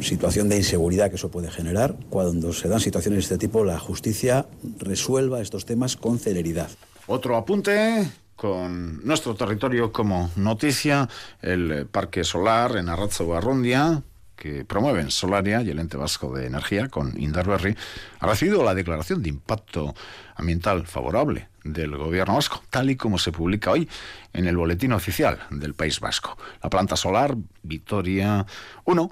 situación 0.00 0.48
de 0.48 0.56
inseguridad 0.56 1.10
que 1.10 1.16
eso 1.16 1.30
puede 1.30 1.50
generar. 1.50 1.96
Cuando 2.10 2.52
se 2.52 2.68
dan 2.68 2.80
situaciones 2.80 3.28
de 3.28 3.34
este 3.34 3.46
tipo, 3.46 3.64
la 3.64 3.78
justicia 3.78 4.46
resuelva 4.78 5.40
estos 5.40 5.64
temas 5.64 5.96
con 5.96 6.18
celeridad. 6.18 6.70
Otro 7.06 7.36
apunte 7.36 8.06
con 8.36 9.04
nuestro 9.04 9.34
territorio 9.34 9.90
como 9.92 10.30
noticia, 10.36 11.08
el 11.42 11.86
Parque 11.86 12.22
Solar 12.22 12.76
en 12.76 12.88
Arrazo 12.88 13.26
Barrundia, 13.26 14.02
que 14.36 14.64
promueven 14.64 15.10
Solaria 15.10 15.62
y 15.62 15.70
el 15.70 15.78
Ente 15.78 15.96
Vasco 15.96 16.36
de 16.36 16.46
Energía 16.46 16.88
con 16.88 17.18
Indarberry, 17.18 17.74
ha 18.20 18.26
recibido 18.26 18.62
la 18.62 18.74
declaración 18.74 19.22
de 19.22 19.30
impacto 19.30 19.94
ambiental 20.36 20.86
favorable 20.86 21.48
del 21.64 21.96
gobierno 21.96 22.34
vasco, 22.34 22.62
tal 22.70 22.90
y 22.90 22.96
como 22.96 23.18
se 23.18 23.32
publica 23.32 23.72
hoy 23.72 23.88
en 24.32 24.46
el 24.46 24.56
boletín 24.56 24.92
oficial 24.92 25.38
del 25.50 25.74
País 25.74 25.98
Vasco. 26.00 26.36
La 26.62 26.70
planta 26.70 26.96
solar 26.96 27.34
Victoria 27.62 28.46
1 28.84 29.10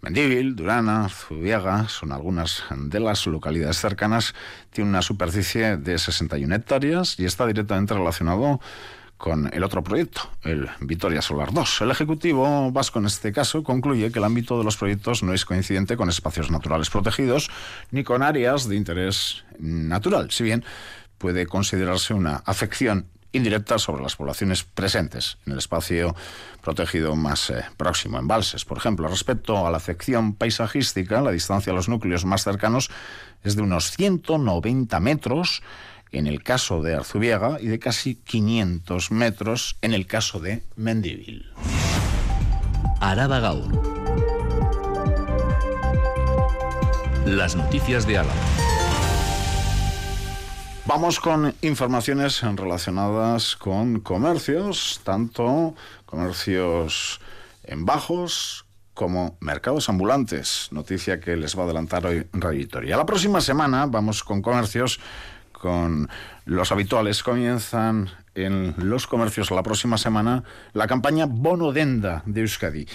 Mendívil, 0.00 0.54
Durana, 0.54 1.08
Zubiaga 1.08 1.88
son 1.88 2.12
algunas 2.12 2.62
de 2.70 3.00
las 3.00 3.26
localidades 3.26 3.78
cercanas. 3.78 4.34
Tiene 4.70 4.90
una 4.90 5.02
superficie 5.02 5.76
de 5.76 5.98
61 5.98 6.54
hectáreas 6.54 7.18
y 7.18 7.24
está 7.24 7.46
directamente 7.46 7.94
relacionado 7.94 8.60
con 9.16 9.52
el 9.52 9.64
otro 9.64 9.82
proyecto, 9.82 10.30
el 10.44 10.70
Vitoria 10.80 11.20
Solar 11.20 11.52
2. 11.52 11.80
El 11.80 11.90
Ejecutivo 11.90 12.70
vasco 12.70 13.00
en 13.00 13.06
este 13.06 13.32
caso 13.32 13.64
concluye 13.64 14.12
que 14.12 14.20
el 14.20 14.24
ámbito 14.24 14.56
de 14.56 14.64
los 14.64 14.76
proyectos 14.76 15.24
no 15.24 15.34
es 15.34 15.44
coincidente 15.44 15.96
con 15.96 16.08
espacios 16.08 16.52
naturales 16.52 16.88
protegidos 16.88 17.50
ni 17.90 18.04
con 18.04 18.22
áreas 18.22 18.68
de 18.68 18.76
interés 18.76 19.44
natural, 19.58 20.30
si 20.30 20.44
bien 20.44 20.64
puede 21.18 21.46
considerarse 21.46 22.14
una 22.14 22.36
afección 22.46 23.06
indirecta 23.32 23.78
sobre 23.78 24.02
las 24.02 24.16
poblaciones 24.16 24.64
presentes 24.64 25.38
en 25.46 25.52
el 25.52 25.58
espacio 25.58 26.14
protegido 26.62 27.14
más 27.16 27.50
eh, 27.50 27.64
próximo, 27.76 28.18
embalses, 28.18 28.64
por 28.64 28.78
ejemplo. 28.78 29.08
Respecto 29.08 29.66
a 29.66 29.70
la 29.70 29.76
afección 29.76 30.34
paisajística, 30.34 31.20
la 31.20 31.30
distancia 31.30 31.72
a 31.72 31.76
los 31.76 31.88
núcleos 31.88 32.24
más 32.24 32.44
cercanos 32.44 32.90
es 33.44 33.56
de 33.56 33.62
unos 33.62 33.90
190 33.92 35.00
metros 35.00 35.62
en 36.10 36.26
el 36.26 36.42
caso 36.42 36.82
de 36.82 36.94
Arzubiega 36.94 37.58
y 37.60 37.66
de 37.66 37.78
casi 37.78 38.14
500 38.14 39.10
metros 39.10 39.76
en 39.82 39.92
el 39.92 40.06
caso 40.06 40.40
de 40.40 40.64
Mendivil. 40.76 41.52
Araba 43.00 43.40
Gaur. 43.40 43.98
Las 47.26 47.56
noticias 47.56 48.06
de 48.06 48.18
Álava. 48.18 48.67
Vamos 50.88 51.20
con 51.20 51.54
informaciones 51.60 52.40
relacionadas 52.40 53.56
con 53.56 54.00
comercios, 54.00 55.02
tanto 55.04 55.74
comercios 56.06 57.20
en 57.64 57.84
bajos 57.84 58.64
como 58.94 59.36
mercados 59.40 59.90
ambulantes, 59.90 60.68
noticia 60.70 61.20
que 61.20 61.36
les 61.36 61.54
va 61.58 61.60
a 61.60 61.64
adelantar 61.66 62.06
hoy 62.06 62.26
Radio 62.32 62.60
Victoria. 62.60 62.96
La 62.96 63.04
próxima 63.04 63.42
semana 63.42 63.84
vamos 63.84 64.24
con 64.24 64.40
comercios 64.40 64.98
con 65.52 66.08
los 66.46 66.72
habituales. 66.72 67.22
Comienzan 67.22 68.08
en 68.34 68.74
los 68.78 69.06
comercios 69.06 69.50
la 69.50 69.62
próxima 69.62 69.98
semana 69.98 70.42
la 70.72 70.86
campaña 70.86 71.26
Bono 71.28 71.70
Denda 71.70 72.22
de 72.24 72.40
Euskadi. 72.40 72.86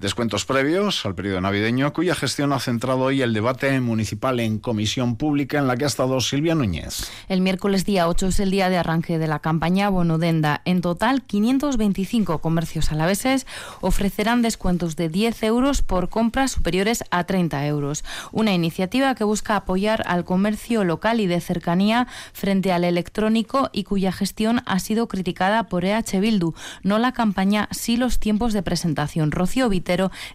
Descuentos 0.00 0.46
previos 0.46 1.04
al 1.04 1.14
periodo 1.14 1.42
navideño, 1.42 1.92
cuya 1.92 2.14
gestión 2.14 2.54
ha 2.54 2.58
centrado 2.58 3.00
hoy 3.00 3.20
el 3.20 3.34
debate 3.34 3.78
municipal 3.82 4.40
en 4.40 4.58
comisión 4.58 5.16
pública 5.16 5.58
en 5.58 5.66
la 5.66 5.76
que 5.76 5.84
ha 5.84 5.88
estado 5.88 6.18
Silvia 6.22 6.54
Núñez. 6.54 7.10
El 7.28 7.42
miércoles 7.42 7.84
día 7.84 8.08
8 8.08 8.28
es 8.28 8.40
el 8.40 8.50
día 8.50 8.70
de 8.70 8.78
arranque 8.78 9.18
de 9.18 9.26
la 9.26 9.40
campaña 9.40 9.90
Bonodenda. 9.90 10.62
En 10.64 10.80
total, 10.80 11.20
525 11.24 12.38
comercios 12.38 12.90
alaveses 12.90 13.46
ofrecerán 13.82 14.40
descuentos 14.40 14.96
de 14.96 15.10
10 15.10 15.42
euros 15.42 15.82
por 15.82 16.08
compras 16.08 16.52
superiores 16.52 17.04
a 17.10 17.24
30 17.24 17.66
euros. 17.66 18.02
Una 18.32 18.54
iniciativa 18.54 19.14
que 19.14 19.24
busca 19.24 19.54
apoyar 19.54 20.02
al 20.06 20.24
comercio 20.24 20.82
local 20.82 21.20
y 21.20 21.26
de 21.26 21.42
cercanía 21.42 22.06
frente 22.32 22.72
al 22.72 22.84
electrónico 22.84 23.68
y 23.70 23.84
cuya 23.84 24.12
gestión 24.12 24.62
ha 24.64 24.78
sido 24.78 25.08
criticada 25.08 25.64
por 25.64 25.84
EH 25.84 26.20
Bildu. 26.20 26.54
No 26.82 26.98
la 26.98 27.12
campaña, 27.12 27.68
sí 27.70 27.98
los 27.98 28.18
tiempos 28.18 28.54
de 28.54 28.62
presentación. 28.62 29.30
Rocío 29.30 29.68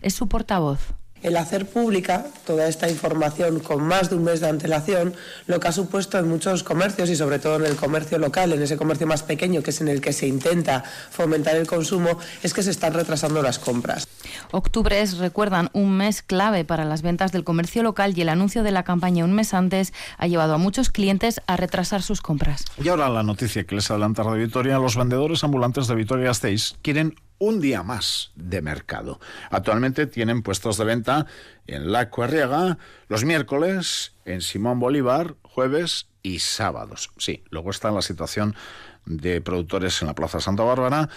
es 0.01 0.13
su 0.13 0.27
portavoz 0.27 0.79
el 1.25 1.37
hacer 1.37 1.65
pública 1.65 2.27
toda 2.45 2.67
esta 2.67 2.87
información 2.87 3.59
con 3.59 3.83
más 3.83 4.11
de 4.11 4.15
un 4.15 4.23
mes 4.23 4.41
de 4.41 4.47
antelación, 4.47 5.15
lo 5.47 5.59
que 5.59 5.67
ha 5.67 5.71
supuesto 5.71 6.19
en 6.19 6.29
muchos 6.29 6.61
comercios 6.61 7.09
y 7.09 7.15
sobre 7.15 7.39
todo 7.39 7.55
en 7.55 7.65
el 7.65 7.75
comercio 7.75 8.19
local, 8.19 8.53
en 8.53 8.61
ese 8.61 8.77
comercio 8.77 9.07
más 9.07 9.23
pequeño 9.23 9.63
que 9.63 9.71
es 9.71 9.81
en 9.81 9.87
el 9.87 10.01
que 10.01 10.13
se 10.13 10.27
intenta 10.27 10.83
fomentar 10.83 11.55
el 11.55 11.65
consumo, 11.65 12.19
es 12.43 12.53
que 12.53 12.61
se 12.61 12.69
están 12.69 12.93
retrasando 12.93 13.41
las 13.41 13.57
compras. 13.57 14.07
Octubre 14.51 15.01
es, 15.01 15.17
recuerdan, 15.17 15.69
un 15.73 15.97
mes 15.97 16.21
clave 16.21 16.65
para 16.65 16.85
las 16.85 17.01
ventas 17.01 17.31
del 17.31 17.43
comercio 17.43 17.83
local 17.83 18.13
y 18.15 18.21
el 18.21 18.29
anuncio 18.29 18.63
de 18.63 18.71
la 18.71 18.83
campaña 18.83 19.25
un 19.25 19.33
mes 19.33 19.53
antes 19.53 19.93
ha 20.17 20.27
llevado 20.27 20.53
a 20.53 20.57
muchos 20.57 20.89
clientes 20.89 21.41
a 21.47 21.57
retrasar 21.57 22.01
sus 22.01 22.21
compras. 22.21 22.65
Y 22.81 22.87
ahora 22.87 23.09
la 23.09 23.23
noticia 23.23 23.65
que 23.65 23.75
les 23.75 23.89
adelanta 23.91 24.23
de 24.23 24.37
Vitoria, 24.37 24.77
los 24.77 24.95
vendedores 24.95 25.43
ambulantes 25.43 25.87
de 25.87 25.95
Vitoria 25.95 26.25
Gasteiz 26.25 26.75
quieren 26.81 27.15
un 27.37 27.59
día 27.59 27.83
más 27.83 28.31
de 28.35 28.61
mercado. 28.61 29.19
Actualmente 29.49 30.07
tienen 30.07 30.41
puestos 30.41 30.77
de 30.77 30.85
venta 30.85 31.25
en 31.67 31.91
La 31.91 32.09
Cuerriega 32.09 32.77
los 33.07 33.25
miércoles, 33.25 34.13
en 34.25 34.41
Simón 34.41 34.79
Bolívar, 34.79 35.35
jueves 35.43 36.07
y 36.23 36.39
sábados. 36.39 37.11
Sí, 37.17 37.43
luego 37.49 37.71
está 37.71 37.91
la 37.91 38.01
situación 38.01 38.55
de 39.05 39.41
productores 39.41 40.01
en 40.01 40.07
la 40.07 40.15
Plaza 40.15 40.39
Santa 40.39 40.63
Bárbara, 40.63 41.09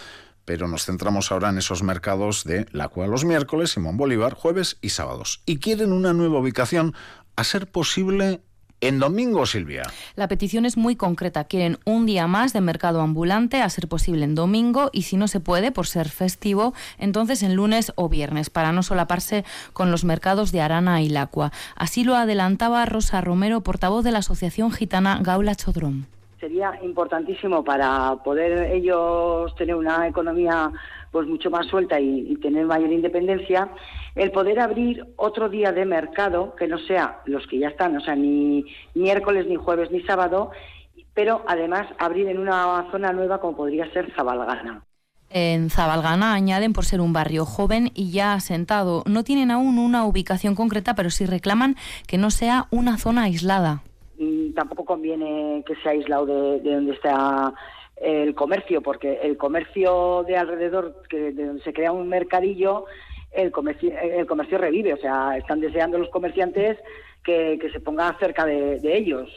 pero 0.48 0.66
nos 0.66 0.86
centramos 0.86 1.30
ahora 1.30 1.50
en 1.50 1.58
esos 1.58 1.82
mercados 1.82 2.42
de 2.44 2.64
La 2.72 2.88
Cueva 2.88 3.10
los 3.10 3.26
miércoles, 3.26 3.70
Simón 3.70 3.98
Bolívar, 3.98 4.32
jueves 4.32 4.78
y 4.80 4.88
sábados. 4.88 5.42
Y 5.44 5.58
quieren 5.58 5.92
una 5.92 6.14
nueva 6.14 6.38
ubicación, 6.38 6.94
a 7.36 7.44
ser 7.44 7.70
posible 7.70 8.40
en 8.80 8.98
domingo, 8.98 9.44
Silvia. 9.44 9.82
La 10.16 10.26
petición 10.26 10.64
es 10.64 10.78
muy 10.78 10.96
concreta. 10.96 11.44
Quieren 11.44 11.78
un 11.84 12.06
día 12.06 12.26
más 12.26 12.54
de 12.54 12.62
mercado 12.62 13.02
ambulante, 13.02 13.60
a 13.60 13.68
ser 13.68 13.88
posible 13.88 14.24
en 14.24 14.34
domingo, 14.34 14.88
y 14.90 15.02
si 15.02 15.18
no 15.18 15.28
se 15.28 15.38
puede, 15.38 15.70
por 15.70 15.86
ser 15.86 16.08
festivo, 16.08 16.72
entonces 16.96 17.42
en 17.42 17.54
lunes 17.54 17.92
o 17.96 18.08
viernes, 18.08 18.48
para 18.48 18.72
no 18.72 18.82
solaparse 18.82 19.44
con 19.74 19.90
los 19.90 20.04
mercados 20.04 20.50
de 20.50 20.62
Arana 20.62 21.02
y 21.02 21.10
Lacua. 21.10 21.52
Así 21.76 22.04
lo 22.04 22.16
adelantaba 22.16 22.86
Rosa 22.86 23.20
Romero, 23.20 23.60
portavoz 23.60 24.02
de 24.02 24.12
la 24.12 24.20
Asociación 24.20 24.72
Gitana 24.72 25.20
Gaula 25.22 25.54
Chodrón. 25.54 26.06
Sería 26.40 26.78
importantísimo 26.82 27.64
para 27.64 28.14
poder 28.22 28.72
ellos 28.72 29.54
tener 29.56 29.74
una 29.74 30.06
economía 30.06 30.70
pues 31.10 31.26
mucho 31.26 31.50
más 31.50 31.66
suelta 31.66 31.98
y, 31.98 32.36
tener 32.36 32.66
mayor 32.66 32.92
independencia, 32.92 33.68
el 34.14 34.30
poder 34.30 34.60
abrir 34.60 35.04
otro 35.16 35.48
día 35.48 35.72
de 35.72 35.84
mercado 35.84 36.54
que 36.54 36.68
no 36.68 36.78
sea 36.78 37.20
los 37.24 37.46
que 37.46 37.58
ya 37.58 37.68
están, 37.68 37.96
o 37.96 38.00
sea, 38.00 38.14
ni 38.14 38.64
miércoles, 38.94 39.46
ni 39.48 39.56
jueves, 39.56 39.90
ni 39.90 40.02
sábado, 40.02 40.50
pero 41.14 41.42
además 41.48 41.86
abrir 41.98 42.28
en 42.28 42.38
una 42.38 42.86
zona 42.90 43.12
nueva 43.12 43.40
como 43.40 43.56
podría 43.56 43.90
ser 43.92 44.12
Zabalgana. 44.14 44.82
En 45.30 45.68
Zabalgana 45.68 46.32
añaden 46.32 46.72
por 46.72 46.84
ser 46.84 47.00
un 47.00 47.12
barrio 47.12 47.44
joven 47.44 47.90
y 47.94 48.10
ya 48.10 48.32
asentado. 48.32 49.02
No 49.06 49.24
tienen 49.24 49.50
aún 49.50 49.78
una 49.78 50.04
ubicación 50.04 50.54
concreta, 50.54 50.94
pero 50.94 51.10
sí 51.10 51.26
reclaman 51.26 51.76
que 52.06 52.16
no 52.16 52.30
sea 52.30 52.66
una 52.70 52.96
zona 52.96 53.24
aislada. 53.24 53.82
Mm, 54.18 54.52
tampoco 54.52 54.84
conviene 54.84 55.62
que 55.66 55.76
sea 55.76 55.92
aislado 55.92 56.26
de, 56.26 56.60
de 56.60 56.74
donde 56.74 56.92
está 56.92 57.54
el 57.96 58.34
comercio, 58.34 58.82
porque 58.82 59.20
el 59.22 59.36
comercio 59.36 60.24
de 60.26 60.36
alrededor, 60.36 61.02
que 61.08 61.32
de 61.32 61.46
donde 61.46 61.62
se 61.62 61.72
crea 61.72 61.92
un 61.92 62.08
mercadillo, 62.08 62.84
el 63.32 63.50
comercio, 63.50 63.92
el 63.98 64.26
comercio 64.26 64.58
revive. 64.58 64.94
O 64.94 64.98
sea, 64.98 65.36
están 65.36 65.60
deseando 65.60 65.98
los 65.98 66.08
comerciantes 66.10 66.78
que, 67.24 67.70
se 67.72 67.80
ponga 67.80 68.16
cerca 68.18 68.46
de, 68.46 68.80
ellos. 68.82 69.28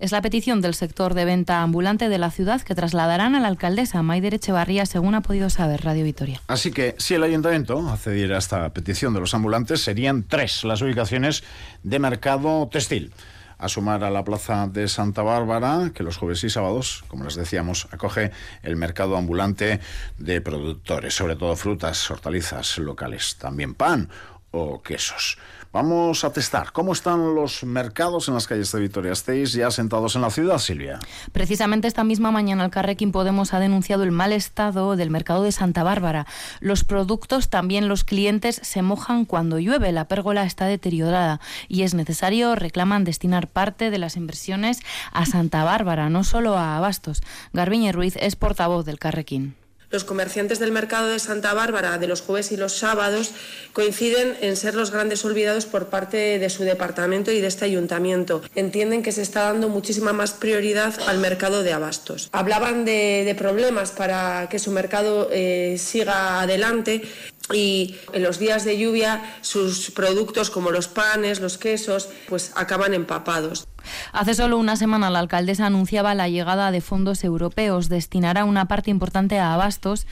Es 0.00 0.10
la 0.10 0.20
petición 0.20 0.60
del 0.60 0.74
sector 0.74 1.14
de 1.14 1.24
venta 1.24 1.62
ambulante 1.62 2.08
de 2.08 2.18
la 2.18 2.30
ciudad 2.30 2.60
que 2.62 2.74
trasladarán 2.74 3.36
a 3.36 3.40
la 3.40 3.48
alcaldesa 3.48 4.02
Maider 4.02 4.34
Echevarría, 4.34 4.84
según 4.84 5.14
ha 5.14 5.20
podido 5.20 5.48
saber 5.48 5.82
Radio 5.82 6.04
Vitoria. 6.04 6.40
Así 6.48 6.72
que 6.72 6.94
si 6.98 7.14
el 7.14 7.22
ayuntamiento 7.22 7.78
accediera 7.88 8.36
a 8.36 8.38
esta 8.38 8.68
petición 8.70 9.14
de 9.14 9.20
los 9.20 9.32
ambulantes, 9.34 9.80
serían 9.80 10.24
tres 10.26 10.64
las 10.64 10.82
ubicaciones 10.82 11.44
de 11.84 11.98
mercado 12.00 12.68
textil 12.70 13.12
a 13.58 13.68
sumar 13.68 14.04
a 14.04 14.10
la 14.10 14.24
Plaza 14.24 14.66
de 14.66 14.88
Santa 14.88 15.22
Bárbara, 15.22 15.90
que 15.94 16.02
los 16.02 16.16
jueves 16.16 16.44
y 16.44 16.50
sábados, 16.50 17.04
como 17.08 17.24
les 17.24 17.34
decíamos, 17.34 17.88
acoge 17.90 18.30
el 18.62 18.76
mercado 18.76 19.16
ambulante 19.16 19.80
de 20.18 20.40
productores, 20.40 21.14
sobre 21.14 21.36
todo 21.36 21.56
frutas, 21.56 22.10
hortalizas 22.10 22.78
locales, 22.78 23.36
también 23.36 23.74
pan 23.74 24.08
o 24.50 24.82
quesos. 24.82 25.38
Vamos 25.76 26.24
a 26.24 26.32
testar 26.32 26.72
cómo 26.72 26.94
están 26.94 27.34
los 27.34 27.62
mercados 27.62 28.28
en 28.28 28.34
las 28.34 28.46
calles 28.46 28.72
de 28.72 28.80
Vitoria-Gasteiz 28.80 29.52
ya 29.52 29.70
sentados 29.70 30.16
en 30.16 30.22
la 30.22 30.30
ciudad, 30.30 30.56
Silvia. 30.56 30.98
Precisamente 31.32 31.86
esta 31.86 32.02
misma 32.02 32.30
mañana 32.30 32.64
el 32.64 32.70
Carrequín 32.70 33.12
Podemos 33.12 33.52
ha 33.52 33.58
denunciado 33.58 34.02
el 34.02 34.10
mal 34.10 34.32
estado 34.32 34.96
del 34.96 35.10
mercado 35.10 35.42
de 35.42 35.52
Santa 35.52 35.82
Bárbara. 35.82 36.26
Los 36.60 36.82
productos, 36.84 37.50
también 37.50 37.88
los 37.88 38.04
clientes, 38.04 38.58
se 38.62 38.80
mojan 38.80 39.26
cuando 39.26 39.58
llueve. 39.58 39.92
La 39.92 40.08
pérgola 40.08 40.44
está 40.44 40.64
deteriorada 40.64 41.42
y 41.68 41.82
es 41.82 41.92
necesario, 41.92 42.54
reclaman, 42.54 43.04
destinar 43.04 43.46
parte 43.46 43.90
de 43.90 43.98
las 43.98 44.16
inversiones 44.16 44.80
a 45.12 45.26
Santa 45.26 45.62
Bárbara, 45.62 46.08
no 46.08 46.24
solo 46.24 46.56
a 46.56 46.78
Abastos. 46.78 47.22
Garbiñe 47.52 47.92
Ruiz 47.92 48.16
es 48.16 48.34
portavoz 48.34 48.86
del 48.86 48.98
Carrequín. 48.98 49.56
Los 49.96 50.04
comerciantes 50.04 50.58
del 50.58 50.72
mercado 50.72 51.08
de 51.08 51.18
Santa 51.18 51.54
Bárbara 51.54 51.96
de 51.96 52.06
los 52.06 52.20
jueves 52.20 52.52
y 52.52 52.58
los 52.58 52.74
sábados 52.74 53.30
coinciden 53.72 54.36
en 54.42 54.54
ser 54.58 54.74
los 54.74 54.90
grandes 54.90 55.24
olvidados 55.24 55.64
por 55.64 55.86
parte 55.86 56.38
de 56.38 56.50
su 56.50 56.64
departamento 56.64 57.32
y 57.32 57.40
de 57.40 57.46
este 57.46 57.64
ayuntamiento. 57.64 58.42
Entienden 58.54 59.02
que 59.02 59.10
se 59.10 59.22
está 59.22 59.44
dando 59.44 59.70
muchísima 59.70 60.12
más 60.12 60.32
prioridad 60.32 60.92
al 61.06 61.16
mercado 61.16 61.62
de 61.62 61.72
abastos. 61.72 62.28
Hablaban 62.32 62.84
de, 62.84 63.34
problemas 63.38 63.90
para 63.90 64.50
que 64.50 64.58
su 64.58 64.70
mercado 64.70 65.30
eh, 65.32 65.76
siga 65.78 66.42
adelante 66.42 67.00
y 67.52 67.96
en 68.12 68.22
los 68.22 68.38
días 68.38 68.64
de 68.64 68.78
lluvia 68.78 69.22
sus 69.40 69.90
productos 69.90 70.50
como 70.50 70.70
los 70.70 70.88
panes, 70.88 71.40
los 71.40 71.58
quesos, 71.58 72.08
pues 72.28 72.52
acaban 72.56 72.94
empapados. 72.94 73.68
Hace 74.12 74.34
solo 74.34 74.58
una 74.58 74.76
semana 74.76 75.10
la 75.10 75.20
alcaldesa 75.20 75.66
anunciaba 75.66 76.14
la 76.14 76.28
llegada 76.28 76.70
de 76.70 76.80
fondos 76.80 77.22
europeos, 77.22 77.88
destinará 77.88 78.44
una 78.44 78.66
parte 78.66 78.90
importante 78.90 79.38
a 79.38 79.54
abastos 79.54 80.06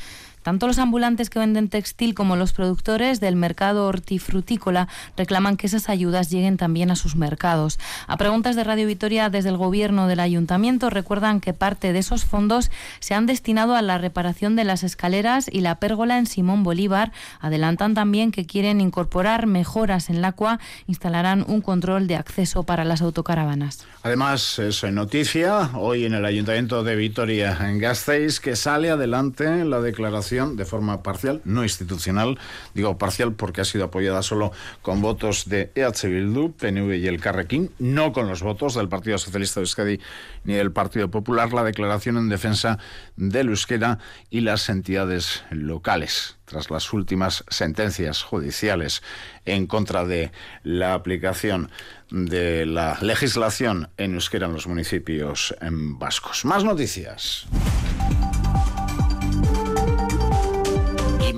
Tanto 0.44 0.66
los 0.66 0.78
ambulantes 0.78 1.30
que 1.30 1.38
venden 1.38 1.70
textil 1.70 2.12
como 2.12 2.36
los 2.36 2.52
productores 2.52 3.18
del 3.18 3.34
mercado 3.34 3.86
hortifrutícola 3.86 4.88
reclaman 5.16 5.56
que 5.56 5.66
esas 5.66 5.88
ayudas 5.88 6.28
lleguen 6.28 6.58
también 6.58 6.90
a 6.90 6.96
sus 6.96 7.16
mercados. 7.16 7.78
A 8.06 8.18
preguntas 8.18 8.54
de 8.54 8.62
Radio 8.62 8.86
Vitoria 8.86 9.30
desde 9.30 9.48
el 9.48 9.56
gobierno 9.56 10.06
del 10.06 10.20
ayuntamiento 10.20 10.90
recuerdan 10.90 11.40
que 11.40 11.54
parte 11.54 11.94
de 11.94 12.00
esos 12.00 12.26
fondos 12.26 12.70
se 13.00 13.14
han 13.14 13.24
destinado 13.24 13.74
a 13.74 13.80
la 13.80 13.96
reparación 13.96 14.54
de 14.54 14.64
las 14.64 14.82
escaleras 14.82 15.48
y 15.50 15.62
la 15.62 15.76
pérgola 15.76 16.18
en 16.18 16.26
Simón 16.26 16.62
Bolívar. 16.62 17.12
Adelantan 17.40 17.94
también 17.94 18.30
que 18.30 18.44
quieren 18.44 18.82
incorporar 18.82 19.46
mejoras 19.46 20.10
en 20.10 20.20
la 20.20 20.32
CUA, 20.32 20.60
instalarán 20.86 21.42
un 21.48 21.62
control 21.62 22.06
de 22.06 22.16
acceso 22.16 22.64
para 22.64 22.84
las 22.84 23.00
autocaravanas. 23.00 23.86
Además, 24.02 24.58
es 24.58 24.84
noticia 24.84 25.70
hoy 25.72 26.04
en 26.04 26.12
el 26.12 26.26
Ayuntamiento 26.26 26.84
de 26.84 26.96
Vitoria 26.96 27.56
en 27.62 27.78
Gasteiz 27.78 28.40
que 28.40 28.56
sale 28.56 28.90
adelante 28.90 29.64
la 29.64 29.80
declaración 29.80 30.33
de 30.34 30.64
forma 30.64 31.02
parcial, 31.02 31.40
no 31.44 31.62
institucional, 31.62 32.38
digo 32.74 32.98
parcial 32.98 33.34
porque 33.34 33.60
ha 33.60 33.64
sido 33.64 33.84
apoyada 33.84 34.22
solo 34.22 34.50
con 34.82 35.00
votos 35.00 35.48
de 35.48 35.70
EH 35.76 36.08
Bildu, 36.08 36.52
PNV 36.52 36.94
y 36.96 37.06
el 37.06 37.20
Carrequín, 37.20 37.70
no 37.78 38.12
con 38.12 38.26
los 38.26 38.42
votos 38.42 38.74
del 38.74 38.88
Partido 38.88 39.16
Socialista 39.18 39.60
de 39.60 39.64
Euskadi 39.64 40.00
ni 40.42 40.54
del 40.54 40.72
Partido 40.72 41.08
Popular, 41.10 41.52
la 41.52 41.62
declaración 41.62 42.16
en 42.16 42.28
defensa 42.28 42.78
del 43.16 43.48
euskera 43.48 43.98
y 44.28 44.40
las 44.40 44.68
entidades 44.68 45.44
locales 45.50 46.36
tras 46.44 46.70
las 46.70 46.92
últimas 46.92 47.44
sentencias 47.48 48.22
judiciales 48.22 49.02
en 49.44 49.66
contra 49.66 50.04
de 50.04 50.30
la 50.62 50.94
aplicación 50.94 51.70
de 52.10 52.66
la 52.66 52.98
legislación 53.00 53.88
en 53.96 54.14
euskera 54.14 54.46
en 54.46 54.52
los 54.52 54.66
municipios 54.66 55.54
vascos. 55.60 56.44
Más 56.44 56.64
noticias. 56.64 57.46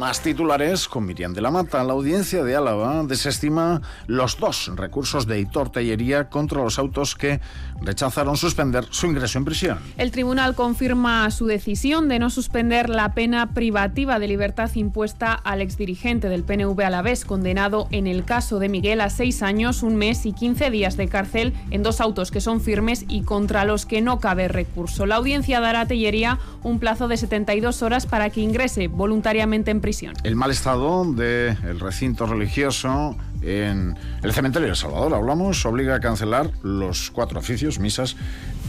Más 0.06 0.22
titulares 0.22 0.86
con 0.86 1.04
Miriam 1.04 1.34
de 1.34 1.40
la 1.40 1.50
Mata. 1.50 1.82
La 1.82 1.92
audiencia 1.92 2.44
de 2.44 2.54
Álava 2.54 3.02
desestima 3.02 3.82
los 4.06 4.38
dos 4.38 4.70
recursos 4.76 5.26
de 5.26 5.40
Hitor 5.40 5.70
Tellería 5.70 6.28
contra 6.28 6.62
los 6.62 6.78
autos 6.78 7.16
que 7.16 7.40
rechazaron 7.80 8.36
suspender 8.36 8.86
su 8.90 9.08
ingreso 9.08 9.38
en 9.38 9.44
prisión. 9.44 9.78
El 9.96 10.12
tribunal 10.12 10.54
confirma 10.54 11.28
su 11.32 11.46
decisión 11.46 12.08
de 12.08 12.20
no 12.20 12.30
suspender 12.30 12.88
la 12.88 13.14
pena 13.14 13.52
privativa 13.52 14.20
de 14.20 14.28
libertad 14.28 14.70
impuesta 14.76 15.32
al 15.32 15.60
exdirigente 15.60 16.28
del 16.28 16.44
PNV 16.44 16.80
Alavés, 16.82 17.24
condenado 17.24 17.88
en 17.90 18.06
el 18.06 18.24
caso 18.24 18.60
de 18.60 18.68
Miguel 18.68 19.00
a 19.00 19.10
seis 19.10 19.42
años, 19.42 19.82
un 19.82 19.96
mes 19.96 20.24
y 20.24 20.32
quince 20.32 20.70
días 20.70 20.96
de 20.96 21.08
cárcel 21.08 21.52
en 21.72 21.82
dos 21.82 22.00
autos 22.00 22.30
que 22.30 22.40
son 22.40 22.60
firmes 22.60 23.04
y 23.08 23.22
contra 23.22 23.64
los 23.64 23.86
que 23.86 24.02
no 24.02 24.20
cabe 24.20 24.46
recurso. 24.46 25.04
La 25.04 25.16
audiencia 25.16 25.58
dará 25.58 25.80
a 25.80 25.86
Tellería 25.86 26.38
un 26.62 26.78
plazo 26.78 27.08
de 27.08 27.16
72 27.16 27.82
horas 27.82 28.06
para 28.06 28.30
que 28.30 28.40
ingrese 28.40 28.86
voluntariamente 28.86 29.72
en 29.72 29.80
prisión. 29.80 29.95
El 30.24 30.36
mal 30.36 30.50
estado 30.50 31.04
del 31.12 31.80
recinto 31.80 32.26
religioso 32.26 33.16
en 33.40 33.96
el 34.22 34.32
cementerio 34.32 34.68
de 34.68 34.74
Salvador, 34.74 35.14
hablamos, 35.14 35.64
obliga 35.64 35.94
a 35.94 36.00
cancelar 36.00 36.50
los 36.62 37.10
cuatro 37.10 37.38
oficios, 37.38 37.78
misas, 37.78 38.16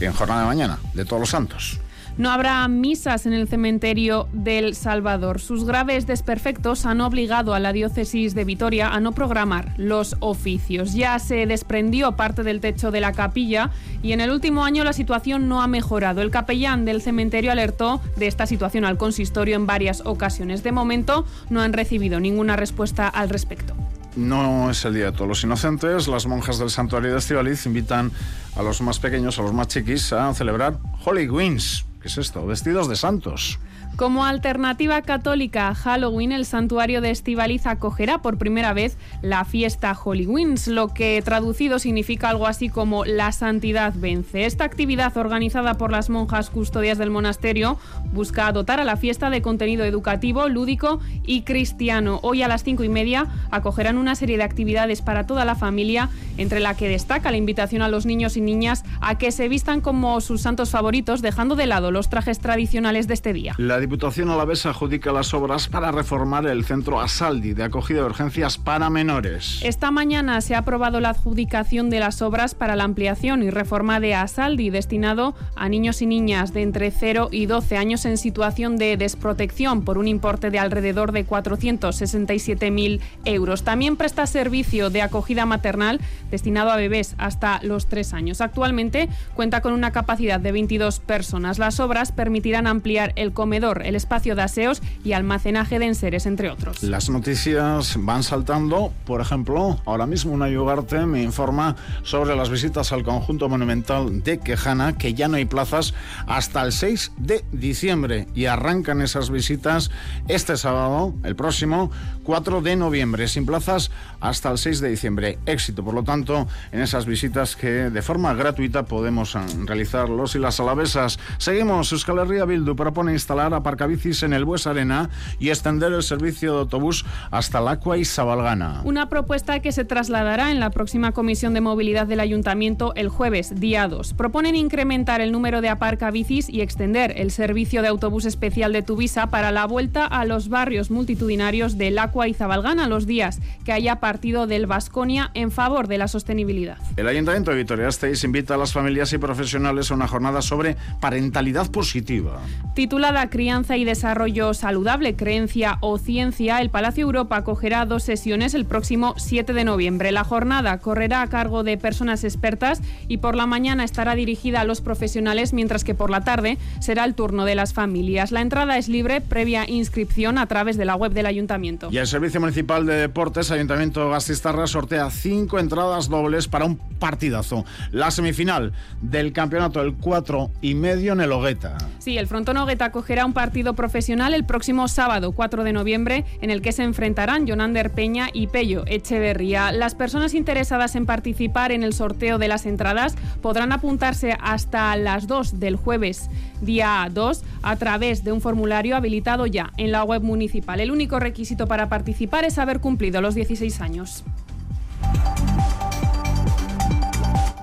en 0.00 0.12
jornada 0.12 0.42
de 0.42 0.46
mañana, 0.46 0.78
de 0.94 1.04
todos 1.04 1.20
los 1.20 1.30
santos. 1.30 1.80
No 2.18 2.32
habrá 2.32 2.66
misas 2.66 3.26
en 3.26 3.32
el 3.32 3.46
cementerio 3.46 4.28
del 4.32 4.74
Salvador. 4.74 5.40
Sus 5.40 5.64
graves 5.64 6.08
desperfectos 6.08 6.84
han 6.84 7.00
obligado 7.00 7.54
a 7.54 7.60
la 7.60 7.72
diócesis 7.72 8.34
de 8.34 8.44
Vitoria 8.44 8.88
a 8.88 8.98
no 8.98 9.12
programar 9.12 9.72
los 9.76 10.16
oficios. 10.18 10.94
Ya 10.94 11.16
se 11.20 11.46
desprendió 11.46 12.16
parte 12.16 12.42
del 12.42 12.60
techo 12.60 12.90
de 12.90 13.00
la 13.00 13.12
capilla 13.12 13.70
y 14.02 14.10
en 14.10 14.20
el 14.20 14.30
último 14.30 14.64
año 14.64 14.82
la 14.82 14.92
situación 14.92 15.48
no 15.48 15.62
ha 15.62 15.68
mejorado. 15.68 16.20
El 16.20 16.32
capellán 16.32 16.84
del 16.84 17.02
cementerio 17.02 17.52
alertó 17.52 18.00
de 18.16 18.26
esta 18.26 18.46
situación 18.46 18.84
al 18.84 18.98
consistorio 18.98 19.54
en 19.54 19.66
varias 19.66 20.02
ocasiones. 20.04 20.64
De 20.64 20.72
momento 20.72 21.24
no 21.50 21.60
han 21.60 21.72
recibido 21.72 22.18
ninguna 22.18 22.56
respuesta 22.56 23.06
al 23.06 23.28
respecto. 23.28 23.76
No 24.16 24.68
es 24.68 24.84
el 24.84 24.94
Día 24.94 25.04
de 25.04 25.12
Todos 25.12 25.28
los 25.28 25.44
Inocentes. 25.44 26.08
Las 26.08 26.26
monjas 26.26 26.58
del 26.58 26.70
santuario 26.70 27.12
de 27.12 27.18
Estivaliz 27.18 27.64
invitan 27.66 28.10
a 28.56 28.62
los 28.64 28.80
más 28.80 28.98
pequeños, 28.98 29.38
a 29.38 29.42
los 29.42 29.52
más 29.52 29.68
chiquis, 29.68 30.12
a 30.12 30.34
celebrar 30.34 30.78
Holy 31.04 31.28
Wings, 31.28 31.84
¿Qué 32.08 32.12
es 32.12 32.26
esto? 32.26 32.46
Vestidos 32.46 32.88
de 32.88 32.96
santos. 32.96 33.58
Como 33.98 34.24
alternativa 34.24 35.02
católica 35.02 35.66
a 35.66 35.74
Halloween, 35.74 36.30
el 36.30 36.44
santuario 36.44 37.00
de 37.00 37.10
Estivaliz 37.10 37.66
acogerá 37.66 38.22
por 38.22 38.38
primera 38.38 38.72
vez 38.72 38.96
la 39.22 39.44
fiesta 39.44 39.98
Wings, 40.04 40.68
lo 40.68 40.94
que 40.94 41.20
traducido 41.24 41.80
significa 41.80 42.28
algo 42.28 42.46
así 42.46 42.68
como 42.68 43.04
la 43.04 43.32
santidad 43.32 43.92
vence. 43.96 44.46
Esta 44.46 44.62
actividad 44.62 45.16
organizada 45.16 45.74
por 45.74 45.90
las 45.90 46.10
monjas 46.10 46.48
custodias 46.48 46.96
del 46.96 47.10
monasterio 47.10 47.76
busca 48.12 48.52
dotar 48.52 48.78
a 48.78 48.84
la 48.84 48.96
fiesta 48.96 49.30
de 49.30 49.42
contenido 49.42 49.84
educativo, 49.84 50.48
lúdico 50.48 51.00
y 51.26 51.42
cristiano. 51.42 52.20
Hoy 52.22 52.42
a 52.42 52.48
las 52.48 52.62
cinco 52.62 52.84
y 52.84 52.88
media 52.88 53.26
acogerán 53.50 53.98
una 53.98 54.14
serie 54.14 54.36
de 54.36 54.44
actividades 54.44 55.02
para 55.02 55.26
toda 55.26 55.44
la 55.44 55.56
familia, 55.56 56.08
entre 56.36 56.60
la 56.60 56.76
que 56.76 56.88
destaca 56.88 57.32
la 57.32 57.36
invitación 57.36 57.82
a 57.82 57.88
los 57.88 58.06
niños 58.06 58.36
y 58.36 58.42
niñas 58.42 58.84
a 59.00 59.18
que 59.18 59.32
se 59.32 59.48
vistan 59.48 59.80
como 59.80 60.20
sus 60.20 60.42
santos 60.42 60.70
favoritos, 60.70 61.20
dejando 61.20 61.56
de 61.56 61.66
lado 61.66 61.90
los 61.90 62.08
trajes 62.08 62.38
tradicionales 62.38 63.08
de 63.08 63.14
este 63.14 63.32
día. 63.32 63.56
Diputación 63.88 64.28
Alavesa 64.28 64.68
adjudica 64.68 65.12
las 65.12 65.32
obras 65.32 65.66
para 65.66 65.90
reformar 65.90 66.44
el 66.44 66.62
centro 66.62 67.00
Asaldi 67.00 67.54
de 67.54 67.64
acogida 67.64 68.00
de 68.00 68.04
urgencias 68.04 68.58
para 68.58 68.90
menores. 68.90 69.60
Esta 69.64 69.90
mañana 69.90 70.42
se 70.42 70.54
ha 70.54 70.58
aprobado 70.58 71.00
la 71.00 71.08
adjudicación 71.08 71.88
de 71.88 71.98
las 71.98 72.20
obras 72.20 72.54
para 72.54 72.76
la 72.76 72.84
ampliación 72.84 73.42
y 73.42 73.48
reforma 73.48 73.98
de 73.98 74.14
Asaldi 74.14 74.68
destinado 74.68 75.34
a 75.56 75.70
niños 75.70 76.02
y 76.02 76.06
niñas 76.06 76.52
de 76.52 76.64
entre 76.64 76.90
0 76.90 77.30
y 77.32 77.46
12 77.46 77.78
años 77.78 78.04
en 78.04 78.18
situación 78.18 78.76
de 78.76 78.98
desprotección 78.98 79.80
por 79.80 79.96
un 79.96 80.06
importe 80.06 80.50
de 80.50 80.58
alrededor 80.58 81.12
de 81.12 81.26
467.000 81.26 83.00
euros. 83.24 83.62
También 83.62 83.96
presta 83.96 84.26
servicio 84.26 84.90
de 84.90 85.00
acogida 85.00 85.46
maternal 85.46 85.98
destinado 86.30 86.70
a 86.72 86.76
bebés 86.76 87.14
hasta 87.16 87.58
los 87.62 87.86
3 87.86 88.12
años. 88.12 88.42
Actualmente 88.42 89.08
cuenta 89.32 89.62
con 89.62 89.72
una 89.72 89.92
capacidad 89.92 90.40
de 90.40 90.52
22 90.52 91.00
personas. 91.00 91.58
Las 91.58 91.80
obras 91.80 92.12
permitirán 92.12 92.66
ampliar 92.66 93.14
el 93.16 93.32
comedor 93.32 93.77
el 93.82 93.94
espacio 93.94 94.34
de 94.34 94.42
aseos 94.42 94.82
y 95.04 95.12
almacenaje 95.12 95.78
de 95.78 95.86
enseres, 95.86 96.26
entre 96.26 96.50
otros. 96.50 96.82
Las 96.82 97.10
noticias 97.10 97.96
van 97.98 98.22
saltando. 98.22 98.92
Por 99.04 99.20
ejemplo, 99.20 99.80
ahora 99.86 100.06
mismo 100.06 100.32
una 100.32 100.48
Ugarte 100.48 101.06
me 101.06 101.22
informa 101.22 101.76
sobre 102.02 102.34
las 102.34 102.50
visitas 102.50 102.92
al 102.92 103.02
conjunto 103.02 103.48
monumental 103.48 104.22
de 104.22 104.38
Quejana, 104.38 104.96
que 104.96 105.14
ya 105.14 105.28
no 105.28 105.36
hay 105.36 105.44
plazas 105.44 105.94
hasta 106.26 106.62
el 106.62 106.72
6 106.72 107.12
de 107.18 107.44
diciembre 107.52 108.26
y 108.34 108.46
arrancan 108.46 109.02
esas 109.02 109.30
visitas 109.30 109.90
este 110.26 110.56
sábado, 110.56 111.14
el 111.22 111.36
próximo 111.36 111.90
4 112.24 112.60
de 112.60 112.76
noviembre, 112.76 113.28
sin 113.28 113.46
plazas 113.46 113.90
hasta 114.20 114.50
el 114.50 114.58
6 114.58 114.80
de 114.80 114.88
diciembre. 114.90 115.38
Éxito, 115.46 115.84
por 115.84 115.94
lo 115.94 116.02
tanto, 116.02 116.46
en 116.72 116.80
esas 116.80 117.06
visitas 117.06 117.56
que 117.56 117.90
de 117.90 118.02
forma 118.02 118.34
gratuita 118.34 118.84
podemos 118.84 119.36
realizar 119.66 120.08
los 120.08 120.34
y 120.34 120.38
las 120.38 120.60
alavesas. 120.60 121.18
Seguimos, 121.38 121.92
Euskal 121.92 122.18
Herria 122.18 122.44
Bildu 122.44 122.74
propone 122.74 123.12
instalar 123.12 123.54
aparcabicis 123.68 124.22
en 124.22 124.32
el 124.32 124.46
Bues 124.46 124.66
Arena 124.66 125.10
y 125.38 125.50
extender 125.50 125.92
el 125.92 126.02
servicio 126.02 126.54
de 126.54 126.60
autobús 126.60 127.04
hasta 127.30 127.60
Lacua 127.60 127.98
y 127.98 128.04
Sabalgana. 128.06 128.80
Una 128.84 129.10
propuesta 129.10 129.60
que 129.60 129.72
se 129.72 129.84
trasladará 129.84 130.50
en 130.50 130.58
la 130.58 130.70
próxima 130.70 131.12
comisión 131.12 131.52
de 131.52 131.60
movilidad 131.60 132.06
del 132.06 132.20
Ayuntamiento 132.20 132.94
el 132.96 133.10
jueves, 133.10 133.60
día 133.60 133.86
2. 133.86 134.14
Proponen 134.14 134.56
incrementar 134.56 135.20
el 135.20 135.32
número 135.32 135.60
de 135.60 135.68
aparcabicis 135.68 136.48
y 136.48 136.62
extender 136.62 137.12
el 137.16 137.30
servicio 137.30 137.82
de 137.82 137.88
autobús 137.88 138.24
especial 138.24 138.72
de 138.72 138.82
Tuvisa 138.82 139.26
para 139.26 139.52
la 139.52 139.66
vuelta 139.66 140.06
a 140.06 140.24
los 140.24 140.48
barrios 140.48 140.90
multitudinarios 140.90 141.76
de 141.76 141.90
Lacua 141.90 142.26
y 142.26 142.34
Zabalgana 142.34 142.88
los 142.88 143.06
días 143.06 143.40
que 143.66 143.72
haya 143.72 143.96
partido 143.96 144.46
del 144.46 144.66
Vasconia 144.66 145.30
en 145.34 145.50
favor 145.50 145.88
de 145.88 145.98
la 145.98 146.08
sostenibilidad. 146.08 146.78
El 146.96 147.06
Ayuntamiento 147.06 147.50
de 147.50 147.58
Vitoria-Gasteiz 147.58 148.24
invita 148.24 148.54
a 148.54 148.56
las 148.56 148.72
familias 148.72 149.12
y 149.12 149.18
profesionales 149.18 149.90
a 149.90 149.94
una 149.94 150.08
jornada 150.08 150.40
sobre 150.40 150.76
parentalidad 151.00 151.70
positiva. 151.70 152.40
Titulada 152.74 153.28
Crianza 153.28 153.47
y 153.48 153.84
Desarrollo 153.84 154.52
Saludable, 154.52 155.16
Creencia 155.16 155.78
o 155.80 155.96
Ciencia, 155.96 156.60
el 156.60 156.68
Palacio 156.68 157.04
Europa 157.04 157.38
acogerá 157.38 157.86
dos 157.86 158.02
sesiones 158.02 158.52
el 158.52 158.66
próximo 158.66 159.14
7 159.16 159.54
de 159.54 159.64
noviembre. 159.64 160.12
La 160.12 160.22
jornada 160.22 160.76
correrá 160.78 161.22
a 161.22 161.28
cargo 161.28 161.64
de 161.64 161.78
personas 161.78 162.24
expertas 162.24 162.82
y 163.08 163.18
por 163.18 163.36
la 163.36 163.46
mañana 163.46 163.84
estará 163.84 164.14
dirigida 164.14 164.60
a 164.60 164.64
los 164.64 164.82
profesionales, 164.82 165.54
mientras 165.54 165.82
que 165.82 165.94
por 165.94 166.10
la 166.10 166.20
tarde 166.20 166.58
será 166.80 167.06
el 167.06 167.14
turno 167.14 167.46
de 167.46 167.54
las 167.54 167.72
familias. 167.72 168.32
La 168.32 168.42
entrada 168.42 168.76
es 168.76 168.88
libre, 168.88 169.22
previa 169.22 169.64
inscripción 169.66 170.36
a 170.36 170.46
través 170.46 170.76
de 170.76 170.84
la 170.84 170.94
web 170.94 171.12
del 171.12 171.24
Ayuntamiento. 171.24 171.88
Y 171.90 171.96
el 171.96 172.06
Servicio 172.06 172.40
Municipal 172.40 172.84
de 172.84 172.96
Deportes, 172.96 173.50
Ayuntamiento 173.50 174.10
Gastistarra, 174.10 174.66
sortea 174.66 175.10
cinco 175.10 175.58
entradas 175.58 176.10
dobles 176.10 176.48
para 176.48 176.66
un 176.66 176.76
partidazo. 176.76 177.64
La 177.92 178.10
semifinal 178.10 178.74
del 179.00 179.32
campeonato, 179.32 179.80
el 179.80 179.94
4 179.94 180.50
y 180.60 180.74
medio 180.74 181.14
en 181.14 181.22
el 181.22 181.32
Hogueta. 181.32 181.78
Sí, 181.98 182.18
el 182.18 182.26
Frontón 182.26 182.58
Hogueta 182.58 182.86
acogerá 182.86 183.24
un 183.24 183.32
partido 183.38 183.74
profesional 183.74 184.34
el 184.34 184.44
próximo 184.44 184.88
sábado 184.88 185.30
4 185.30 185.62
de 185.62 185.72
noviembre 185.72 186.24
en 186.40 186.50
el 186.50 186.60
que 186.60 186.72
se 186.72 186.82
enfrentarán 186.82 187.46
Jonander 187.46 187.92
Peña 187.92 188.30
y 188.32 188.48
Pello 188.48 188.82
Echeverría. 188.88 189.70
Las 189.70 189.94
personas 189.94 190.34
interesadas 190.34 190.96
en 190.96 191.06
participar 191.06 191.70
en 191.70 191.84
el 191.84 191.92
sorteo 191.92 192.38
de 192.38 192.48
las 192.48 192.66
entradas 192.66 193.14
podrán 193.40 193.70
apuntarse 193.70 194.36
hasta 194.40 194.96
las 194.96 195.28
2 195.28 195.60
del 195.60 195.76
jueves 195.76 196.28
día 196.62 197.08
2 197.12 197.44
a 197.62 197.76
través 197.76 198.24
de 198.24 198.32
un 198.32 198.40
formulario 198.40 198.96
habilitado 198.96 199.46
ya 199.46 199.72
en 199.76 199.92
la 199.92 200.02
web 200.02 200.22
municipal. 200.22 200.80
El 200.80 200.90
único 200.90 201.20
requisito 201.20 201.68
para 201.68 201.88
participar 201.88 202.44
es 202.44 202.58
haber 202.58 202.80
cumplido 202.80 203.20
los 203.20 203.36
16 203.36 203.80
años. 203.80 204.24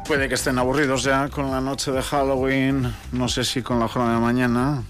Puede 0.08 0.30
que 0.30 0.36
estén 0.36 0.58
aburridos 0.58 1.04
ya 1.04 1.28
con 1.28 1.52
la 1.52 1.60
noche 1.60 1.92
de 1.92 2.02
Halloween, 2.02 2.94
no 3.12 3.28
sé 3.28 3.44
si 3.44 3.62
con 3.62 3.82
la 3.82 3.90
jornada 3.90 4.16
de 4.16 4.22
mañana. 4.22 4.84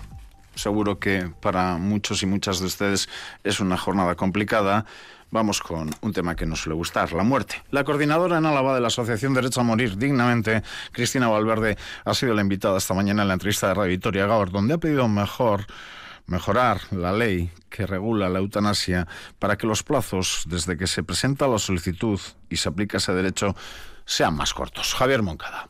Seguro 0.56 1.00
que 1.00 1.32
para 1.42 1.78
muchos 1.78 2.24
y 2.24 2.26
muchas 2.26 2.60
de 2.60 2.66
ustedes 2.66 3.10
es 3.44 3.60
una 3.60 3.78
jornada 3.78 4.16
complicada. 4.16 4.86
Vamos 5.32 5.62
con 5.62 5.90
un 6.02 6.14
tema 6.14 6.36
que 6.36 6.46
nos 6.46 6.62
suele 6.62 6.76
gustar, 6.76 7.12
la 7.14 7.24
muerte. 7.24 7.62
La 7.72 7.84
coordinadora 7.84 8.38
en 8.38 8.46
Álava 8.46 8.74
de 8.74 8.82
la 8.82 8.88
Asociación 8.88 9.34
Derecho 9.34 9.62
a 9.62 9.64
Morir 9.64 9.98
Dignamente, 9.98 10.64
Cristina 10.92 11.28
Valverde, 11.28 11.78
ha 12.06 12.14
sido 12.14 12.34
la 12.34 12.42
invitada 12.42 12.78
esta 12.78 12.94
mañana 12.94 13.24
en 13.24 13.28
la 13.28 13.34
entrevista 13.34 13.68
de 13.68 13.74
Radio 13.74 13.90
Victoria 13.90 14.28
Gaur, 14.28 14.52
donde 14.52 14.76
ha 14.76 14.78
pedido 14.78 15.08
mejor 15.08 15.66
mejorar 16.28 16.82
la 16.92 17.12
ley 17.12 17.52
que 17.70 17.86
regula 17.86 18.30
la 18.30 18.40
eutanasia 18.40 19.08
para 19.40 19.58
que 19.58 19.68
los 19.68 19.84
plazos 19.84 20.44
desde 20.48 20.78
que 20.78 20.88
se 20.88 21.04
presenta 21.04 21.48
la 21.48 21.60
solicitud 21.60 22.20
y 22.50 22.58
se 22.58 22.70
aplica 22.70 22.98
ese 22.98 23.14
derecho 23.14 23.56
sean 24.06 24.36
más 24.36 24.54
cortos. 24.54 24.94
Javier 24.94 25.22
Moncada. 25.22 25.70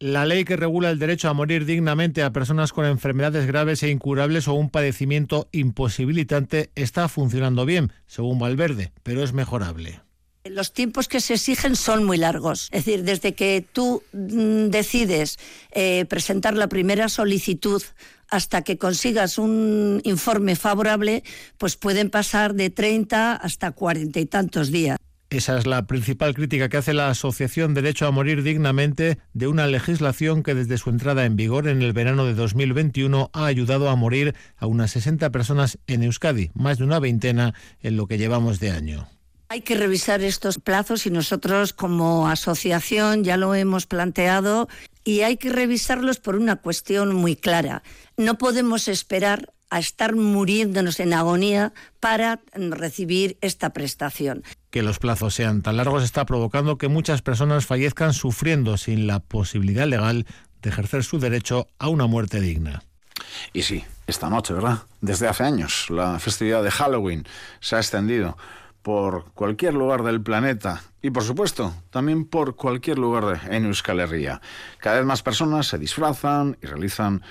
La 0.00 0.26
ley 0.26 0.44
que 0.44 0.56
regula 0.56 0.90
el 0.90 0.98
derecho 0.98 1.28
a 1.28 1.34
morir 1.34 1.64
dignamente 1.64 2.22
a 2.22 2.32
personas 2.32 2.72
con 2.72 2.84
enfermedades 2.84 3.46
graves 3.46 3.82
e 3.82 3.90
incurables 3.90 4.48
o 4.48 4.54
un 4.54 4.68
padecimiento 4.68 5.48
imposibilitante 5.52 6.70
está 6.74 7.08
funcionando 7.08 7.64
bien, 7.64 7.92
según 8.06 8.38
Valverde, 8.38 8.92
pero 9.02 9.22
es 9.22 9.32
mejorable. 9.32 10.00
Los 10.44 10.74
tiempos 10.74 11.08
que 11.08 11.20
se 11.20 11.34
exigen 11.34 11.74
son 11.74 12.04
muy 12.04 12.18
largos. 12.18 12.68
Es 12.70 12.84
decir, 12.84 13.04
desde 13.04 13.34
que 13.34 13.64
tú 13.72 14.02
mm, 14.12 14.66
decides 14.66 15.38
eh, 15.70 16.04
presentar 16.06 16.54
la 16.54 16.68
primera 16.68 17.08
solicitud 17.08 17.82
hasta 18.28 18.62
que 18.62 18.76
consigas 18.76 19.38
un 19.38 20.02
informe 20.04 20.56
favorable, 20.56 21.22
pues 21.56 21.76
pueden 21.76 22.10
pasar 22.10 22.54
de 22.54 22.68
30 22.68 23.36
hasta 23.36 23.70
40 23.70 24.20
y 24.20 24.26
tantos 24.26 24.70
días. 24.70 24.98
Esa 25.34 25.58
es 25.58 25.66
la 25.66 25.88
principal 25.88 26.32
crítica 26.32 26.68
que 26.68 26.76
hace 26.76 26.94
la 26.94 27.08
Asociación 27.08 27.74
Derecho 27.74 28.06
a 28.06 28.12
Morir 28.12 28.44
Dignamente 28.44 29.18
de 29.32 29.48
una 29.48 29.66
legislación 29.66 30.44
que 30.44 30.54
desde 30.54 30.78
su 30.78 30.90
entrada 30.90 31.24
en 31.24 31.34
vigor 31.34 31.66
en 31.66 31.82
el 31.82 31.92
verano 31.92 32.24
de 32.24 32.34
2021 32.34 33.30
ha 33.32 33.44
ayudado 33.44 33.88
a 33.88 33.96
morir 33.96 34.36
a 34.56 34.68
unas 34.68 34.92
60 34.92 35.30
personas 35.30 35.80
en 35.88 36.04
Euskadi, 36.04 36.52
más 36.54 36.78
de 36.78 36.84
una 36.84 37.00
veintena 37.00 37.52
en 37.80 37.96
lo 37.96 38.06
que 38.06 38.16
llevamos 38.16 38.60
de 38.60 38.70
año. 38.70 39.08
Hay 39.48 39.62
que 39.62 39.74
revisar 39.74 40.22
estos 40.22 40.60
plazos 40.60 41.04
y 41.04 41.10
nosotros 41.10 41.72
como 41.72 42.28
asociación 42.28 43.24
ya 43.24 43.36
lo 43.36 43.56
hemos 43.56 43.86
planteado 43.86 44.68
y 45.02 45.22
hay 45.22 45.36
que 45.36 45.50
revisarlos 45.50 46.20
por 46.20 46.36
una 46.36 46.56
cuestión 46.56 47.12
muy 47.12 47.34
clara. 47.34 47.82
No 48.16 48.38
podemos 48.38 48.86
esperar 48.86 49.52
a 49.70 49.78
estar 49.78 50.14
muriéndonos 50.14 51.00
en 51.00 51.12
agonía 51.12 51.72
para 52.00 52.40
recibir 52.54 53.38
esta 53.40 53.70
prestación. 53.70 54.42
Que 54.70 54.82
los 54.82 54.98
plazos 54.98 55.34
sean 55.34 55.62
tan 55.62 55.76
largos 55.76 56.04
está 56.04 56.26
provocando 56.26 56.78
que 56.78 56.88
muchas 56.88 57.22
personas 57.22 57.66
fallezcan 57.66 58.12
sufriendo 58.12 58.76
sin 58.76 59.06
la 59.06 59.20
posibilidad 59.20 59.86
legal 59.86 60.26
de 60.62 60.70
ejercer 60.70 61.04
su 61.04 61.18
derecho 61.18 61.68
a 61.78 61.88
una 61.88 62.06
muerte 62.06 62.40
digna. 62.40 62.82
Y 63.52 63.62
sí, 63.62 63.84
esta 64.06 64.28
noche, 64.28 64.54
¿verdad? 64.54 64.82
Desde 65.00 65.28
hace 65.28 65.44
años, 65.44 65.90
la 65.90 66.18
festividad 66.18 66.62
de 66.62 66.70
Halloween 66.70 67.24
se 67.60 67.76
ha 67.76 67.78
extendido 67.78 68.36
por 68.82 69.32
cualquier 69.32 69.74
lugar 69.74 70.02
del 70.02 70.20
planeta 70.20 70.82
y 71.00 71.10
por 71.10 71.22
supuesto 71.22 71.74
también 71.90 72.26
por 72.26 72.54
cualquier 72.54 72.98
lugar 72.98 73.40
en 73.48 73.64
Euskal 73.64 74.00
Herria. 74.00 74.42
Cada 74.78 74.96
vez 74.96 75.06
más 75.06 75.22
personas 75.22 75.68
se 75.68 75.78
disfrazan 75.78 76.58
y 76.62 76.66
realizan 76.66 77.22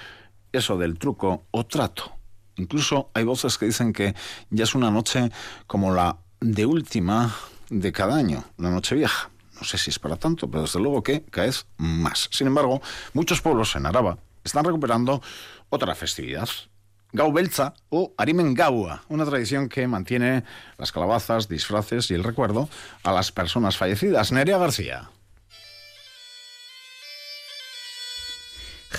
eso 0.52 0.78
del 0.78 0.98
truco 0.98 1.46
o 1.52 1.65
trato. 1.65 2.15
Incluso 2.55 3.09
hay 3.13 3.23
voces 3.23 3.57
que 3.57 3.65
dicen 3.65 3.93
que 3.93 4.15
ya 4.49 4.63
es 4.63 4.75
una 4.75 4.91
noche 4.91 5.31
como 5.67 5.93
la 5.93 6.17
de 6.39 6.65
última 6.65 7.33
de 7.69 7.91
cada 7.91 8.15
año, 8.15 8.43
la 8.57 8.69
noche 8.69 8.95
vieja. 8.95 9.29
No 9.55 9.63
sé 9.63 9.77
si 9.77 9.89
es 9.89 9.99
para 9.99 10.17
tanto, 10.17 10.49
pero 10.49 10.63
desde 10.63 10.79
luego 10.79 11.03
que 11.03 11.23
vez 11.31 11.65
más. 11.77 12.29
Sin 12.31 12.47
embargo, 12.47 12.81
muchos 13.13 13.41
pueblos 13.41 13.75
en 13.75 13.85
Araba 13.85 14.17
están 14.43 14.65
recuperando 14.65 15.21
otra 15.69 15.95
festividad, 15.95 16.49
Gau 17.13 17.31
Belza 17.31 17.75
o 17.89 18.13
Arimen 18.17 18.55
Gaua, 18.55 19.03
una 19.07 19.25
tradición 19.25 19.69
que 19.69 19.87
mantiene 19.87 20.43
las 20.77 20.91
calabazas, 20.91 21.47
disfraces 21.47 22.09
y 22.09 22.15
el 22.15 22.23
recuerdo 22.23 22.67
a 23.03 23.11
las 23.11 23.31
personas 23.31 23.77
fallecidas. 23.77 24.31
Nerea 24.31 24.57
García. 24.57 25.09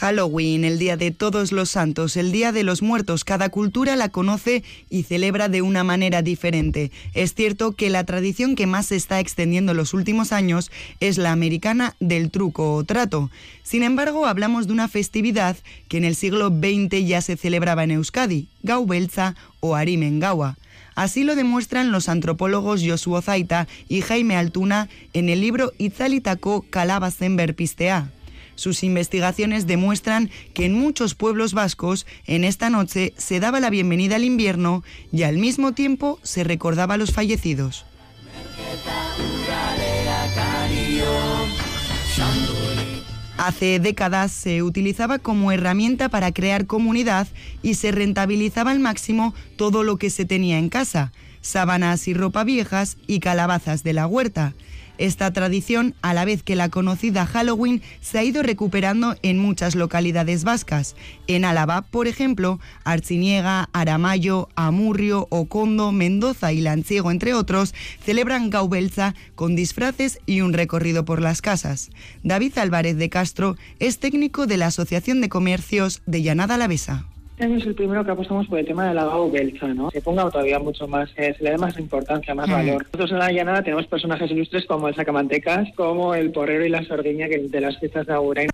Halloween, 0.05 0.65
el 0.65 0.79
Día 0.79 0.99
de 0.99 1.13
Todos 1.13 1.51
los 1.51 1.71
Santos, 1.71 2.19
el 2.19 2.31
Día 2.31 2.53
de 2.53 2.63
los 2.63 2.83
Muertos, 2.83 3.25
cada 3.25 3.49
cultura 3.49 3.97
la 3.97 4.11
conoce 4.11 4.63
y 4.91 5.05
celebra 5.05 5.49
de 5.49 5.63
una 5.63 5.83
manera 5.83 6.21
diferente. 6.21 6.93
Es 7.15 7.33
cierto 7.33 7.73
que 7.73 7.89
la 7.89 8.05
tradición 8.05 8.55
que 8.55 8.67
más 8.67 8.85
se 8.85 8.97
está 8.97 9.19
extendiendo 9.19 9.73
en 9.73 9.79
los 9.79 9.95
últimos 9.95 10.33
años 10.33 10.71
es 11.01 11.17
la 11.17 11.33
americana 11.33 11.97
del 12.01 12.31
truco 12.31 12.75
o 12.75 12.85
trato. 12.85 13.31
Sin 13.63 13.83
embargo, 13.83 14.27
hablamos 14.27 14.67
de 14.67 14.75
una 14.75 14.89
festividad 14.89 15.57
que 15.89 15.97
en 15.97 16.05
el 16.05 16.17
siglo 16.17 16.49
XX 16.49 17.07
ya 17.07 17.23
se 17.23 17.39
celebraba 17.39 17.83
en 17.85 17.93
Euskadi, 17.93 18.49
Gaubelza 18.63 19.37
o 19.61 19.75
Arimengawa. 19.75 20.59
Así 20.97 21.25
lo 21.25 21.35
demuestran 21.35 21.93
los 21.93 22.11
antropólogos 22.11 22.83
Josuo 22.87 23.23
Zaita 23.23 23.69
y 23.89 24.03
Jaime 24.03 24.37
Altuna 24.37 24.91
en 25.15 25.31
el 25.31 25.41
libro 25.41 25.73
Itzalitako 25.79 26.67
Kalabazen 26.69 27.37
Berpistea. 27.37 28.11
Sus 28.55 28.83
investigaciones 28.83 29.67
demuestran 29.67 30.31
que 30.53 30.67
en 30.67 30.75
muchos 30.75 31.15
pueblos 31.15 31.55
vascos 31.55 32.07
en 32.27 32.45
esta 32.45 32.71
noche 32.71 33.15
se 33.17 33.41
daba 33.41 33.61
la 33.61 33.71
bienvenida 33.71 34.17
al 34.17 34.25
invierno 34.25 34.85
y 35.13 35.25
al 35.25 35.39
mismo 35.39 35.73
tiempo 35.73 36.19
se 36.23 36.45
recordaba 36.45 36.95
a 36.95 36.99
los 36.99 37.13
fallecidos. 37.13 37.85
Hace 43.37 43.81
décadas 43.81 44.31
se 44.33 44.63
utilizaba 44.63 45.19
como 45.19 45.53
herramienta 45.53 46.09
para 46.09 46.33
crear 46.33 46.67
comunidad 46.67 47.27
y 47.63 47.75
se 47.75 47.91
rentabilizaba 47.91 48.71
al 48.71 48.79
máximo 48.79 49.35
todo 49.57 49.83
lo 49.83 49.99
que 49.99 50.09
se 50.09 50.25
tenía 50.25 50.59
en 50.59 50.69
casa, 50.69 51.13
sábanas 51.41 52.09
y 52.09 52.15
ropa 52.15 52.45
viejas 52.45 52.97
y 53.07 53.21
calabazas 53.21 53.83
de 53.83 53.93
la 53.93 54.07
huerta. 54.07 54.55
Esta 54.97 55.33
tradición, 55.33 55.95
a 56.03 56.15
la 56.15 56.25
vez 56.25 56.43
que 56.43 56.55
la 56.55 56.69
conocida 56.69 57.27
Halloween, 57.27 57.83
se 58.01 58.19
ha 58.19 58.25
ido 58.25 58.43
recuperando 58.43 59.17
en 59.23 59.39
muchas 59.39 59.75
localidades 59.75 60.45
vascas. 60.45 60.95
En 61.27 61.45
Álava, 61.45 61.83
por 61.83 62.07
ejemplo, 62.07 62.61
Arciniega, 62.85 63.69
Aramayo, 63.73 64.49
Amurrio, 64.55 65.27
Ocondo, 65.31 65.91
Mendoza 65.91 66.53
y 66.53 66.61
Lanciego, 66.61 67.11
entre 67.11 67.35
otros, 67.35 67.75
celebran 68.05 68.51
Gaubelza 68.51 69.15
con 69.35 69.57
disfraces 69.57 70.21
y 70.27 70.43
un 70.43 70.53
recorrido 70.53 71.05
por 71.05 71.21
las 71.21 71.43
casas. 71.43 71.91
David 72.23 72.57
Álvarez 72.59 72.97
de 72.97 73.11
Castro 73.11 73.57
es 73.81 73.99
técnico 73.99 74.47
de 74.47 74.59
la 74.59 74.67
Asociación 74.67 75.21
de 75.21 75.29
Comercios 75.29 76.03
de 76.07 76.23
Llanada 76.23 76.57
Lavesa. 76.57 77.07
Este 77.35 77.47
año 77.47 77.57
es 77.57 77.67
el 77.67 77.75
primero 77.75 78.05
que 78.05 78.13
apostamos 78.13 78.47
por 78.47 78.61
el 78.61 78.65
tema 78.65 78.87
del 78.87 78.95
lavado 78.95 79.29
belza, 79.29 79.67
¿no? 79.67 79.91
Se 79.91 80.01
ponga 80.01 80.31
todavía 80.31 80.61
mucho 80.61 80.87
más, 80.87 81.11
eh, 81.17 81.35
se 81.37 81.43
le 81.43 81.51
da 81.51 81.59
más 81.59 81.77
importancia, 81.81 82.33
más 82.33 82.49
valor. 82.49 82.85
Nosotros 82.85 83.11
en 83.11 83.19
la 83.19 83.33
llanada 83.33 83.61
tenemos 83.61 83.89
personajes 83.89 84.31
ilustres 84.31 84.65
como 84.67 84.87
el 84.87 84.95
sacamantecas, 84.95 85.69
como 85.75 86.15
el 86.15 86.31
porrero 86.31 86.65
y 86.65 86.69
la 86.69 86.85
sordiña 86.85 87.27
que 87.27 87.41
de 87.41 87.61
las 87.61 87.77
fiestas 87.81 88.07
de 88.07 88.13
Agurain. 88.13 88.51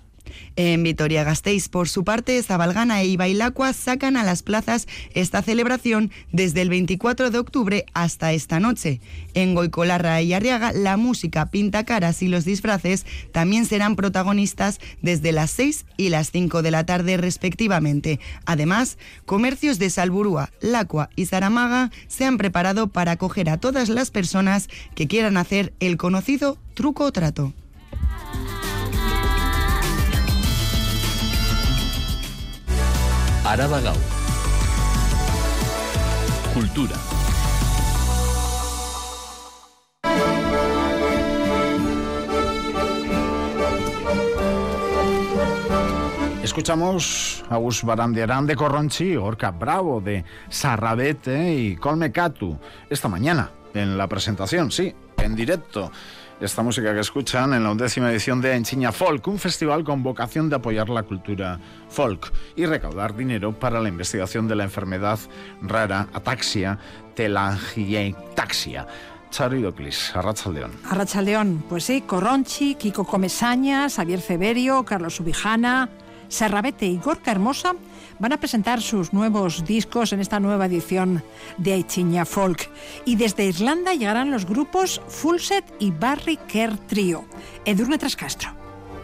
En 0.56 0.82
Vitoria-Gasteiz, 0.82 1.68
por 1.68 1.88
su 1.88 2.04
parte, 2.04 2.42
Zabalgana 2.42 3.00
e 3.02 3.06
Ibailacua 3.06 3.72
sacan 3.72 4.16
a 4.16 4.24
las 4.24 4.42
plazas 4.42 4.86
esta 5.14 5.42
celebración 5.42 6.10
desde 6.32 6.62
el 6.62 6.68
24 6.68 7.30
de 7.30 7.38
octubre 7.38 7.86
hasta 7.94 8.32
esta 8.32 8.60
noche. 8.60 9.00
En 9.34 9.54
Goicolarra 9.54 10.20
y 10.22 10.32
Arriaga, 10.32 10.72
la 10.72 10.96
música, 10.96 11.46
pinta 11.46 11.84
caras 11.84 12.22
y 12.22 12.28
los 12.28 12.44
disfraces 12.44 13.06
también 13.32 13.66
serán 13.66 13.96
protagonistas 13.96 14.80
desde 15.02 15.32
las 15.32 15.50
6 15.52 15.86
y 15.96 16.08
las 16.08 16.30
5 16.30 16.62
de 16.62 16.70
la 16.70 16.84
tarde 16.84 17.16
respectivamente. 17.16 18.20
Además, 18.44 18.98
comercios 19.26 19.78
de 19.78 19.90
Salburúa, 19.90 20.50
Lacua 20.60 21.10
y 21.16 21.26
Saramaga 21.26 21.90
se 22.08 22.24
han 22.24 22.38
preparado 22.38 22.88
para 22.88 23.12
acoger 23.12 23.50
a 23.50 23.58
todas 23.58 23.88
las 23.88 24.10
personas 24.10 24.68
que 24.94 25.06
quieran 25.06 25.36
hacer 25.36 25.72
el 25.80 25.96
conocido 25.96 26.58
truco 26.74 27.04
o 27.04 27.12
trato. 27.12 27.52
Araba 33.50 33.80
Gau. 33.80 33.96
Cultura. 36.54 36.94
Escuchamos 46.44 47.44
a 47.50 47.56
Gus 47.56 47.82
Barandiarán 47.82 48.46
de 48.46 48.54
Corronchi, 48.54 49.16
Orca 49.16 49.50
Bravo 49.50 50.00
de 50.00 50.24
Sarrabete 50.48 51.52
y 51.52 51.74
Colme 51.74 52.12
Catu 52.12 52.56
esta 52.88 53.08
mañana 53.08 53.50
en 53.74 53.98
la 53.98 54.06
presentación, 54.06 54.70
sí, 54.70 54.94
en 55.16 55.34
directo. 55.34 55.90
Esta 56.40 56.62
música 56.62 56.94
que 56.94 57.00
escuchan 57.00 57.52
en 57.52 57.64
la 57.64 57.70
undécima 57.70 58.10
edición 58.10 58.40
de 58.40 58.54
Enchiña 58.54 58.92
Folk, 58.92 59.26
un 59.28 59.38
festival 59.38 59.84
con 59.84 60.02
vocación 60.02 60.48
de 60.48 60.56
apoyar 60.56 60.88
la 60.88 61.02
cultura 61.02 61.60
folk 61.90 62.32
y 62.56 62.64
recaudar 62.64 63.14
dinero 63.14 63.52
para 63.52 63.78
la 63.78 63.90
investigación 63.90 64.48
de 64.48 64.56
la 64.56 64.64
enfermedad 64.64 65.18
rara 65.60 66.08
ataxia 66.14 66.78
telangiectaxia. 67.14 68.86
Charo 69.30 69.60
Doclis, 69.60 70.16
Arrachaldeón. 70.16 70.72
Arrachaldeón, 70.88 71.62
pues 71.68 71.84
sí, 71.84 72.00
Corronchi, 72.00 72.74
Kiko 72.74 73.04
Comesañas, 73.04 73.96
Javier 73.96 74.22
Ceberio, 74.22 74.86
Carlos 74.86 75.16
Subijana, 75.16 75.90
Serrabete 76.30 76.86
y 76.86 76.96
Gorka 76.96 77.30
Hermosa 77.32 77.74
van 78.18 78.32
a 78.32 78.38
presentar 78.38 78.80
sus 78.80 79.12
nuevos 79.12 79.64
discos 79.66 80.12
en 80.12 80.20
esta 80.20 80.40
nueva 80.40 80.66
edición 80.66 81.22
de 81.58 81.74
Aichiña 81.74 82.24
Folk. 82.24 82.70
Y 83.04 83.16
desde 83.16 83.46
Irlanda 83.46 83.92
llegarán 83.92 84.30
los 84.30 84.46
grupos 84.46 85.02
Fullset 85.08 85.64
y 85.78 85.90
Barry 85.90 86.38
Kerr 86.48 86.78
Trio. 86.86 87.24
Edurne 87.64 87.98
Trascastro. 87.98 88.59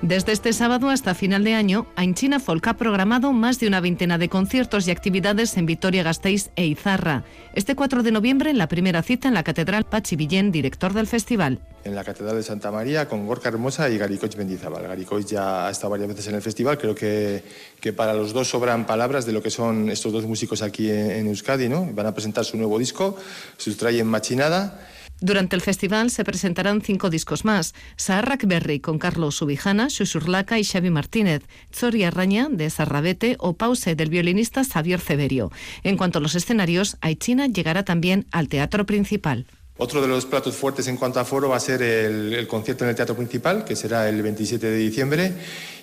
Desde 0.07 0.31
este 0.31 0.53
sábado 0.53 0.89
hasta 0.89 1.17
final 1.17 1.43
de 1.43 1.55
año, 1.55 1.89
Ainchina 1.97 2.39
Folk 2.39 2.65
ha 2.69 2.77
programado 2.77 3.33
más 3.33 3.59
de 3.59 3.67
una 3.67 3.81
veintena 3.81 4.19
de 4.19 4.29
conciertos 4.29 4.87
y 4.87 4.93
actividades 4.93 5.57
en 5.57 5.67
Vitoria-Gasteiz 5.67 6.51
e 6.55 6.65
Izarra. 6.65 7.25
Este 7.55 7.75
4 7.75 8.05
de 8.05 8.13
noviembre, 8.13 8.51
en 8.51 8.57
la 8.57 8.69
primera 8.69 9.03
cita 9.03 9.27
en 9.27 9.35
la 9.35 9.43
Catedral 9.43 9.83
Pachi 9.83 10.15
Villén, 10.15 10.53
director 10.53 10.93
del 10.93 11.09
festival. 11.09 11.59
En 11.83 11.97
la 11.97 12.05
Catedral 12.05 12.37
de 12.37 12.45
Santa 12.45 12.71
María 12.71 13.09
con 13.09 13.27
Gorka 13.27 13.49
Hermosa 13.49 13.91
y 13.91 13.99
Garicoich 13.99 14.37
Mendizábal. 14.37 14.85
Garicoich 14.85 15.27
ya 15.27 15.67
ha 15.67 15.71
estado 15.73 15.91
varias 15.91 16.11
veces 16.11 16.29
en 16.29 16.37
el 16.37 16.43
festival. 16.43 16.79
Creo 16.79 16.95
que, 16.95 17.43
que 17.81 17.93
para 17.93 18.15
los 18.15 18.33
dos 18.33 18.49
sobran 18.49 18.87
palabras 18.87 19.27
de 19.27 19.33
lo 19.33 19.43
que 19.43 19.51
son 19.51 19.91
estos 19.91 20.13
dos 20.13 20.25
músicos 20.25 20.63
aquí 20.63 20.89
en, 20.89 21.11
en 21.11 21.27
Euskadi. 21.27 21.69
¿no? 21.69 21.85
Van 21.93 22.07
a 22.07 22.15
presentar 22.15 22.45
su 22.45 22.57
nuevo 22.57 22.79
disco, 22.79 23.17
Sustrayen 23.57 24.07
Machinada. 24.07 24.87
Durante 25.21 25.57
el 25.57 25.63
festival 25.63 26.11
se 26.11 26.25
presentarán 26.25 26.83
cinco 26.83 27.09
discos 27.09 27.45
más: 27.45 27.75
Saharrak 27.97 28.45
Berry 28.47 28.81
con 28.81 28.99
Carlos 28.99 29.37
Subijana, 29.37 29.89
Susurlaca 29.89 30.59
y 30.59 30.65
Xavi 30.65 30.91
Martínez, 30.91 31.43
Zori 31.75 32.05
Arraña 32.05 32.49
de 32.51 32.69
Sarrabete 32.69 33.37
o 33.39 33.55
Pause 33.55 33.95
del 33.95 34.11
violinista 34.11 34.63
Xavier 34.65 35.01
Ceberio. 35.01 35.51
En 35.83 35.97
cuanto 35.97 36.19
a 36.19 36.23
los 36.23 36.35
escenarios, 36.35 36.97
Aichina 37.01 37.47
llegará 37.47 37.85
también 37.85 38.27
al 38.31 38.49
teatro 38.49 38.85
principal. 38.85 39.47
Otro 39.79 40.01
de 40.01 40.09
los 40.09 40.25
platos 40.25 40.57
fuertes 40.57 40.89
en 40.89 40.97
cuanto 40.97 41.21
a 41.21 41.25
foro 41.27 41.51
va 41.51 41.57
a 41.57 41.61
ser 41.61 41.83
el, 41.83 42.47
concierto 42.49 42.85
en 42.85 42.91
el 42.91 42.97
Teatro 42.97 43.15
Principal, 43.15 43.63
que 43.63 43.77
será 43.77 44.09
el 44.09 44.23
27 44.23 44.71
de 44.71 44.77
diciembre, 44.79 45.35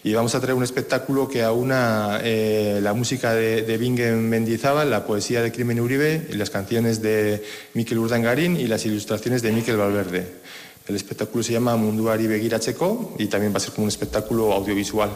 y 0.04 0.14
vamos 0.16 0.34
a 0.34 0.40
traer 0.40 0.56
un 0.56 0.64
espectáculo 0.64 1.28
que 1.28 1.44
aúna 1.44 2.20
eh, 2.24 2.80
la 2.82 2.94
música 2.94 3.36
de, 3.36 3.62
de 3.62 3.78
Bingen 3.78 4.28
Mendizábal, 4.30 4.90
la 4.90 5.06
poesía 5.06 5.44
de 5.44 5.52
Crimen 5.52 5.80
Uribe, 5.80 6.28
las 6.32 6.50
canciones 6.50 7.04
de 7.04 7.44
Mikel 7.76 8.00
Urdangarín 8.00 8.58
y 8.58 8.66
las 8.66 8.84
ilustraciones 8.88 9.44
de 9.44 9.52
Mikel 9.52 9.78
Valverde. 9.78 10.28
El 10.88 10.96
espectáculo 10.96 11.44
se 11.44 11.54
llama 11.54 11.76
Munduari 11.76 12.26
Begira 12.26 12.60
Checo 12.60 13.16
y 13.20 13.28
también 13.28 13.54
va 13.54 13.58
a 13.58 13.60
ser 13.60 13.74
como 13.74 13.84
un 13.84 13.90
espectáculo 13.90 14.54
audiovisual. 14.54 15.12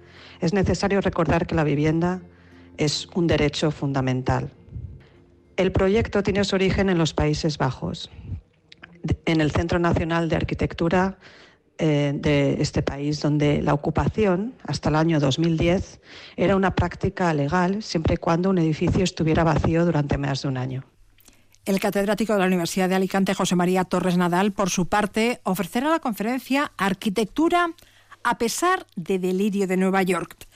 es 0.41 0.53
necesario 0.53 1.01
recordar 1.01 1.47
que 1.47 1.55
la 1.55 1.65
vivienda 1.65 2.21
es 2.77 3.09
un 3.15 3.27
derecho 3.27 3.71
fundamental. 3.71 4.53
El 5.57 5.73
proyecto 5.73 6.23
tiene 6.23 6.45
su 6.45 6.55
origen 6.55 6.91
en 6.91 6.99
los 6.99 7.15
Países 7.15 7.57
Bajos, 7.59 8.11
en 9.25 9.41
el 9.41 9.51
Centro 9.51 9.79
Nacional 9.79 10.29
de 10.29 10.37
Arquitectura 10.37 11.19
eh, 11.79 12.13
de 12.15 12.61
este 12.61 12.83
país, 12.83 13.21
donde 13.21 13.63
la 13.63 13.73
ocupación 13.73 14.55
hasta 14.67 14.89
el 14.89 14.97
año 14.97 15.21
2010 15.21 16.01
era 16.37 16.57
una 16.57 16.75
práctica 16.75 17.33
legal 17.33 17.83
siempre 17.83 18.15
y 18.15 18.17
cuando 18.17 18.51
un 18.51 18.59
edificio 18.59 19.05
estuviera 19.05 19.45
vacío 19.45 19.85
durante 19.85 20.19
más 20.19 20.43
de 20.43 20.49
un 20.49 20.57
año. 20.57 20.85
El 21.65 21.81
catedrático 21.81 22.33
de 22.33 22.39
la 22.39 22.47
Universidad 22.47 22.89
de 22.89 22.95
Alicante, 22.95 23.35
José 23.35 23.55
María 23.55 23.85
Torres 23.85 24.17
Nadal, 24.17 24.53
por 24.53 24.71
su 24.71 24.87
parte, 24.89 25.41
ofrecerá 25.45 25.91
la 25.91 26.01
conferencia 26.01 26.73
Arquitectura 26.79 27.75
a 28.25 28.39
pesar 28.39 28.87
de 28.97 29.19
delirio 29.19 29.67
de 29.67 29.77
Nueva 29.77 30.03
York. 30.03 30.49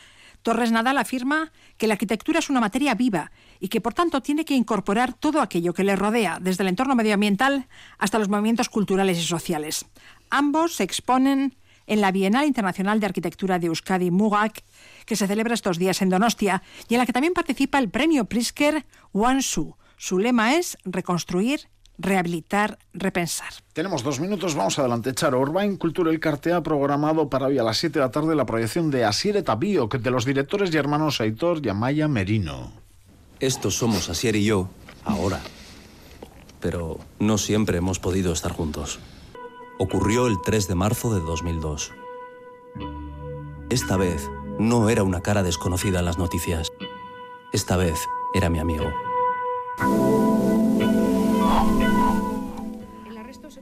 Torres 0.42 0.72
Nadal 0.72 0.98
afirma 0.98 1.52
que 1.76 1.86
la 1.86 1.94
arquitectura 1.94 2.40
es 2.40 2.50
una 2.50 2.60
materia 2.60 2.94
viva 2.94 3.30
y 3.60 3.68
que 3.68 3.80
por 3.80 3.94
tanto 3.94 4.22
tiene 4.22 4.44
que 4.44 4.54
incorporar 4.54 5.14
todo 5.14 5.40
aquello 5.40 5.72
que 5.72 5.84
le 5.84 5.96
rodea, 5.96 6.38
desde 6.40 6.64
el 6.64 6.68
entorno 6.68 6.96
medioambiental 6.96 7.68
hasta 7.98 8.18
los 8.18 8.28
movimientos 8.28 8.68
culturales 8.68 9.18
y 9.18 9.22
sociales. 9.22 9.86
Ambos 10.32 10.76
se 10.76 10.82
exponen 10.84 11.54
en 11.86 12.00
la 12.00 12.10
Bienal 12.10 12.46
Internacional 12.46 13.00
de 13.00 13.04
Arquitectura 13.04 13.58
de 13.58 13.66
Euskadi 13.66 14.10
Mugak, 14.10 14.64
que 15.04 15.14
se 15.14 15.26
celebra 15.26 15.52
estos 15.52 15.76
días 15.76 16.00
en 16.00 16.08
Donostia, 16.08 16.62
y 16.88 16.94
en 16.94 17.00
la 17.00 17.04
que 17.04 17.12
también 17.12 17.34
participa 17.34 17.78
el 17.78 17.90
premio 17.90 18.24
Prisker 18.24 18.86
Wansu. 19.12 19.76
Su 19.98 20.18
lema 20.18 20.54
es 20.54 20.78
reconstruir, 20.86 21.68
rehabilitar, 21.98 22.78
repensar. 22.94 23.50
Tenemos 23.74 24.02
dos 24.02 24.20
minutos, 24.20 24.54
vamos 24.54 24.78
adelante. 24.78 25.12
Charo, 25.12 25.38
Urbain 25.38 25.76
Cultura 25.76 26.10
El 26.10 26.18
Carte 26.18 26.54
ha 26.54 26.62
programado 26.62 27.28
para 27.28 27.48
hoy 27.48 27.58
a 27.58 27.62
las 27.62 27.76
7 27.76 27.98
de 27.98 28.04
la 28.06 28.10
tarde 28.10 28.34
la 28.34 28.46
proyección 28.46 28.90
de 28.90 29.04
Asier 29.04 29.42
Tabío, 29.42 29.86
de 29.86 30.10
los 30.10 30.24
directores 30.24 30.72
y 30.72 30.78
hermanos 30.78 31.20
Aitor 31.20 31.60
y 31.62 31.68
Amaya 31.68 32.08
Merino. 32.08 32.72
Estos 33.38 33.76
somos 33.76 34.08
Asier 34.08 34.36
y 34.36 34.46
yo, 34.46 34.70
ahora. 35.04 35.42
Pero 36.58 37.00
no 37.18 37.36
siempre 37.36 37.76
hemos 37.76 37.98
podido 37.98 38.32
estar 38.32 38.52
juntos. 38.52 38.98
Ocurrió 39.84 40.28
el 40.28 40.40
3 40.40 40.68
de 40.68 40.76
marzo 40.76 41.12
de 41.12 41.18
2002. 41.18 41.92
Esta 43.68 43.96
vez 43.96 44.30
no 44.60 44.88
era 44.88 45.02
una 45.02 45.22
cara 45.22 45.42
desconocida 45.42 45.98
en 45.98 46.04
las 46.04 46.18
noticias. 46.18 46.68
Esta 47.52 47.76
vez 47.76 47.98
era 48.32 48.48
mi 48.48 48.60
amigo. 48.60 48.92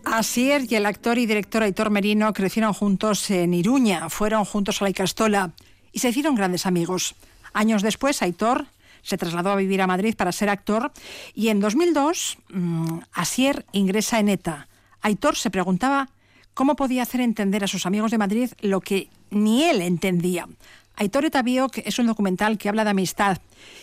Asier 0.04 0.70
y 0.70 0.74
el 0.74 0.85
actor 0.85 1.16
y 1.16 1.24
director 1.24 1.62
Aitor 1.62 1.88
Merino 1.88 2.35
crecieron 2.35 2.74
juntos 2.74 3.30
en 3.30 3.54
Iruña, 3.54 4.11
fueron 4.11 4.44
juntos 4.44 4.83
a 4.83 4.85
la 4.85 4.90
Icastola 4.90 5.52
y 5.90 6.00
se 6.00 6.11
hicieron 6.11 6.35
grandes 6.35 6.66
amigos. 6.66 7.14
Años 7.54 7.80
después, 7.80 8.20
Aitor 8.20 8.66
se 9.00 9.16
trasladó 9.16 9.52
a 9.52 9.56
vivir 9.56 9.80
a 9.80 9.87
Madrid 9.87 10.14
para 10.14 10.33
ser 10.33 10.50
actor 10.50 10.92
y 11.35 11.48
en 11.48 11.61
2002 11.61 12.37
mmm, 12.50 12.98
Asier 13.14 13.64
ingresa 13.72 14.18
en 14.18 14.28
ETA. 14.28 14.66
Aitor 15.02 15.36
se 15.36 15.50
preguntaba 15.50 16.08
cómo 16.54 16.76
podía 16.76 17.02
hacer 17.02 17.20
entender 17.20 17.64
a 17.64 17.68
sus 17.68 17.86
amigos 17.86 18.10
de 18.10 18.18
Madrid 18.18 18.50
lo 18.60 18.80
que 18.80 19.08
ni 19.30 19.64
él 19.64 19.80
entendía. 19.82 20.46
Aitor 20.96 21.30
que 21.70 21.82
es 21.86 21.98
un 21.98 22.06
documental 22.06 22.58
que 22.58 22.68
habla 22.68 22.84
de 22.84 22.90
amistad 22.90 23.38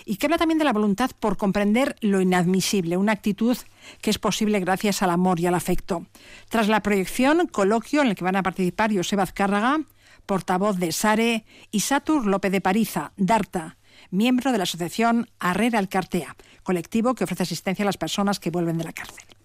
y 0.05 0.17
que 0.17 0.27
habla 0.27 0.37
también 0.37 0.59
de 0.59 0.65
la 0.65 0.73
voluntad 0.73 1.09
por 1.19 1.35
comprender 1.35 1.95
lo 2.01 2.21
inadmisible, 2.21 2.95
una 2.95 3.13
actitud 3.13 3.57
que 4.01 4.11
es 4.11 4.19
posible 4.19 4.59
gracias 4.59 5.01
al 5.01 5.09
amor 5.09 5.39
y 5.39 5.47
al 5.47 5.55
afecto. 5.55 6.05
Tras 6.49 6.67
la 6.67 6.81
proyección, 6.81 7.47
coloquio 7.47 8.01
en 8.01 8.09
el 8.09 8.15
que 8.15 8.23
van 8.23 8.35
a 8.35 8.43
participar 8.43 8.95
Joseba 8.95 9.23
Azcárraga, 9.23 9.79
portavoz 10.27 10.77
de 10.77 10.91
SARE, 10.91 11.45
y 11.71 11.79
Satur 11.79 12.27
López 12.27 12.51
de 12.51 12.61
Pariza, 12.61 13.13
DARTA, 13.17 13.77
miembro 14.11 14.51
de 14.51 14.59
la 14.59 14.65
asociación 14.65 15.27
Arrera 15.39 15.79
Alcartea, 15.79 16.35
colectivo 16.61 17.15
que 17.15 17.23
ofrece 17.23 17.43
asistencia 17.43 17.81
a 17.81 17.87
las 17.87 17.97
personas 17.97 18.39
que 18.39 18.51
vuelven 18.51 18.77
de 18.77 18.83
la 18.83 18.93
cárcel. 18.93 19.36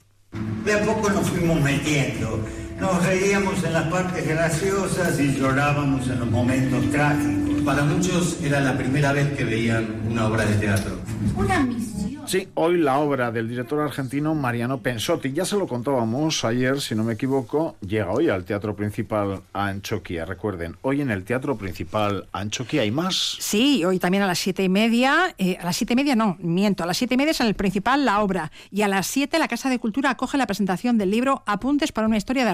De 0.64 0.72
a 0.72 0.84
poco 0.84 1.10
nos 1.10 1.28
fuimos 1.28 1.60
metiendo. 1.60 2.40
Nos 2.82 3.06
reíamos 3.06 3.62
en 3.62 3.74
las 3.74 3.84
partes 3.84 4.26
graciosas 4.26 5.20
y 5.20 5.36
llorábamos 5.36 6.08
en 6.08 6.18
los 6.18 6.28
momentos 6.28 6.90
trágicos. 6.90 7.62
Para 7.62 7.84
muchos 7.84 8.42
era 8.42 8.58
la 8.58 8.76
primera 8.76 9.12
vez 9.12 9.36
que 9.36 9.44
veían 9.44 10.02
una 10.10 10.26
obra 10.26 10.44
de 10.44 10.56
teatro. 10.56 10.98
Una 11.36 11.60
misión 11.60 11.92
Sí, 12.26 12.48
hoy 12.54 12.78
la 12.78 12.98
obra 12.98 13.32
del 13.32 13.48
director 13.48 13.80
argentino 13.80 14.34
Mariano 14.34 14.78
Pensotti, 14.78 15.32
ya 15.32 15.44
se 15.44 15.56
lo 15.56 15.66
contábamos 15.66 16.44
ayer, 16.44 16.80
si 16.80 16.94
no 16.94 17.02
me 17.02 17.14
equivoco, 17.14 17.76
llega 17.86 18.10
hoy 18.10 18.28
al 18.28 18.44
Teatro 18.44 18.76
Principal 18.76 19.42
Anchoquia. 19.52 20.24
Recuerden, 20.24 20.76
hoy 20.82 21.00
en 21.00 21.10
el 21.10 21.24
Teatro 21.24 21.58
Principal 21.58 22.28
Anchoquia 22.32 22.82
hay 22.82 22.90
más. 22.90 23.36
Sí, 23.40 23.84
hoy 23.84 23.98
también 23.98 24.22
a 24.22 24.26
las 24.26 24.38
siete 24.38 24.62
y 24.62 24.68
media, 24.68 25.34
eh, 25.36 25.58
a 25.60 25.64
las 25.64 25.76
siete 25.76 25.94
y 25.94 25.96
media 25.96 26.14
no, 26.14 26.36
miento, 26.40 26.84
a 26.84 26.86
las 26.86 26.96
siete 26.96 27.14
y 27.14 27.16
media 27.16 27.32
es 27.32 27.40
en 27.40 27.48
el 27.48 27.54
Principal 27.54 28.04
la 28.04 28.20
obra 28.20 28.52
y 28.70 28.82
a 28.82 28.88
las 28.88 29.08
siete 29.08 29.38
la 29.38 29.48
Casa 29.48 29.68
de 29.68 29.78
Cultura 29.78 30.10
acoge 30.10 30.38
la 30.38 30.46
presentación 30.46 30.98
del 30.98 31.10
libro 31.10 31.42
Apuntes 31.44 31.92
para 31.92 32.06
una 32.06 32.16
historia 32.16 32.44
de 32.44 32.50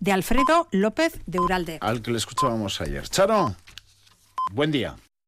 De 0.00 0.12
Alfredo 0.12 0.68
López 0.70 1.20
de 1.26 1.40
Uralde. 1.40 1.78
Al 1.80 2.02
que 2.02 2.10
le 2.10 2.18
escuchábamos 2.18 2.80
ayer. 2.80 3.08
Charo, 3.08 3.54
buen 4.52 4.70
día. 4.70 4.96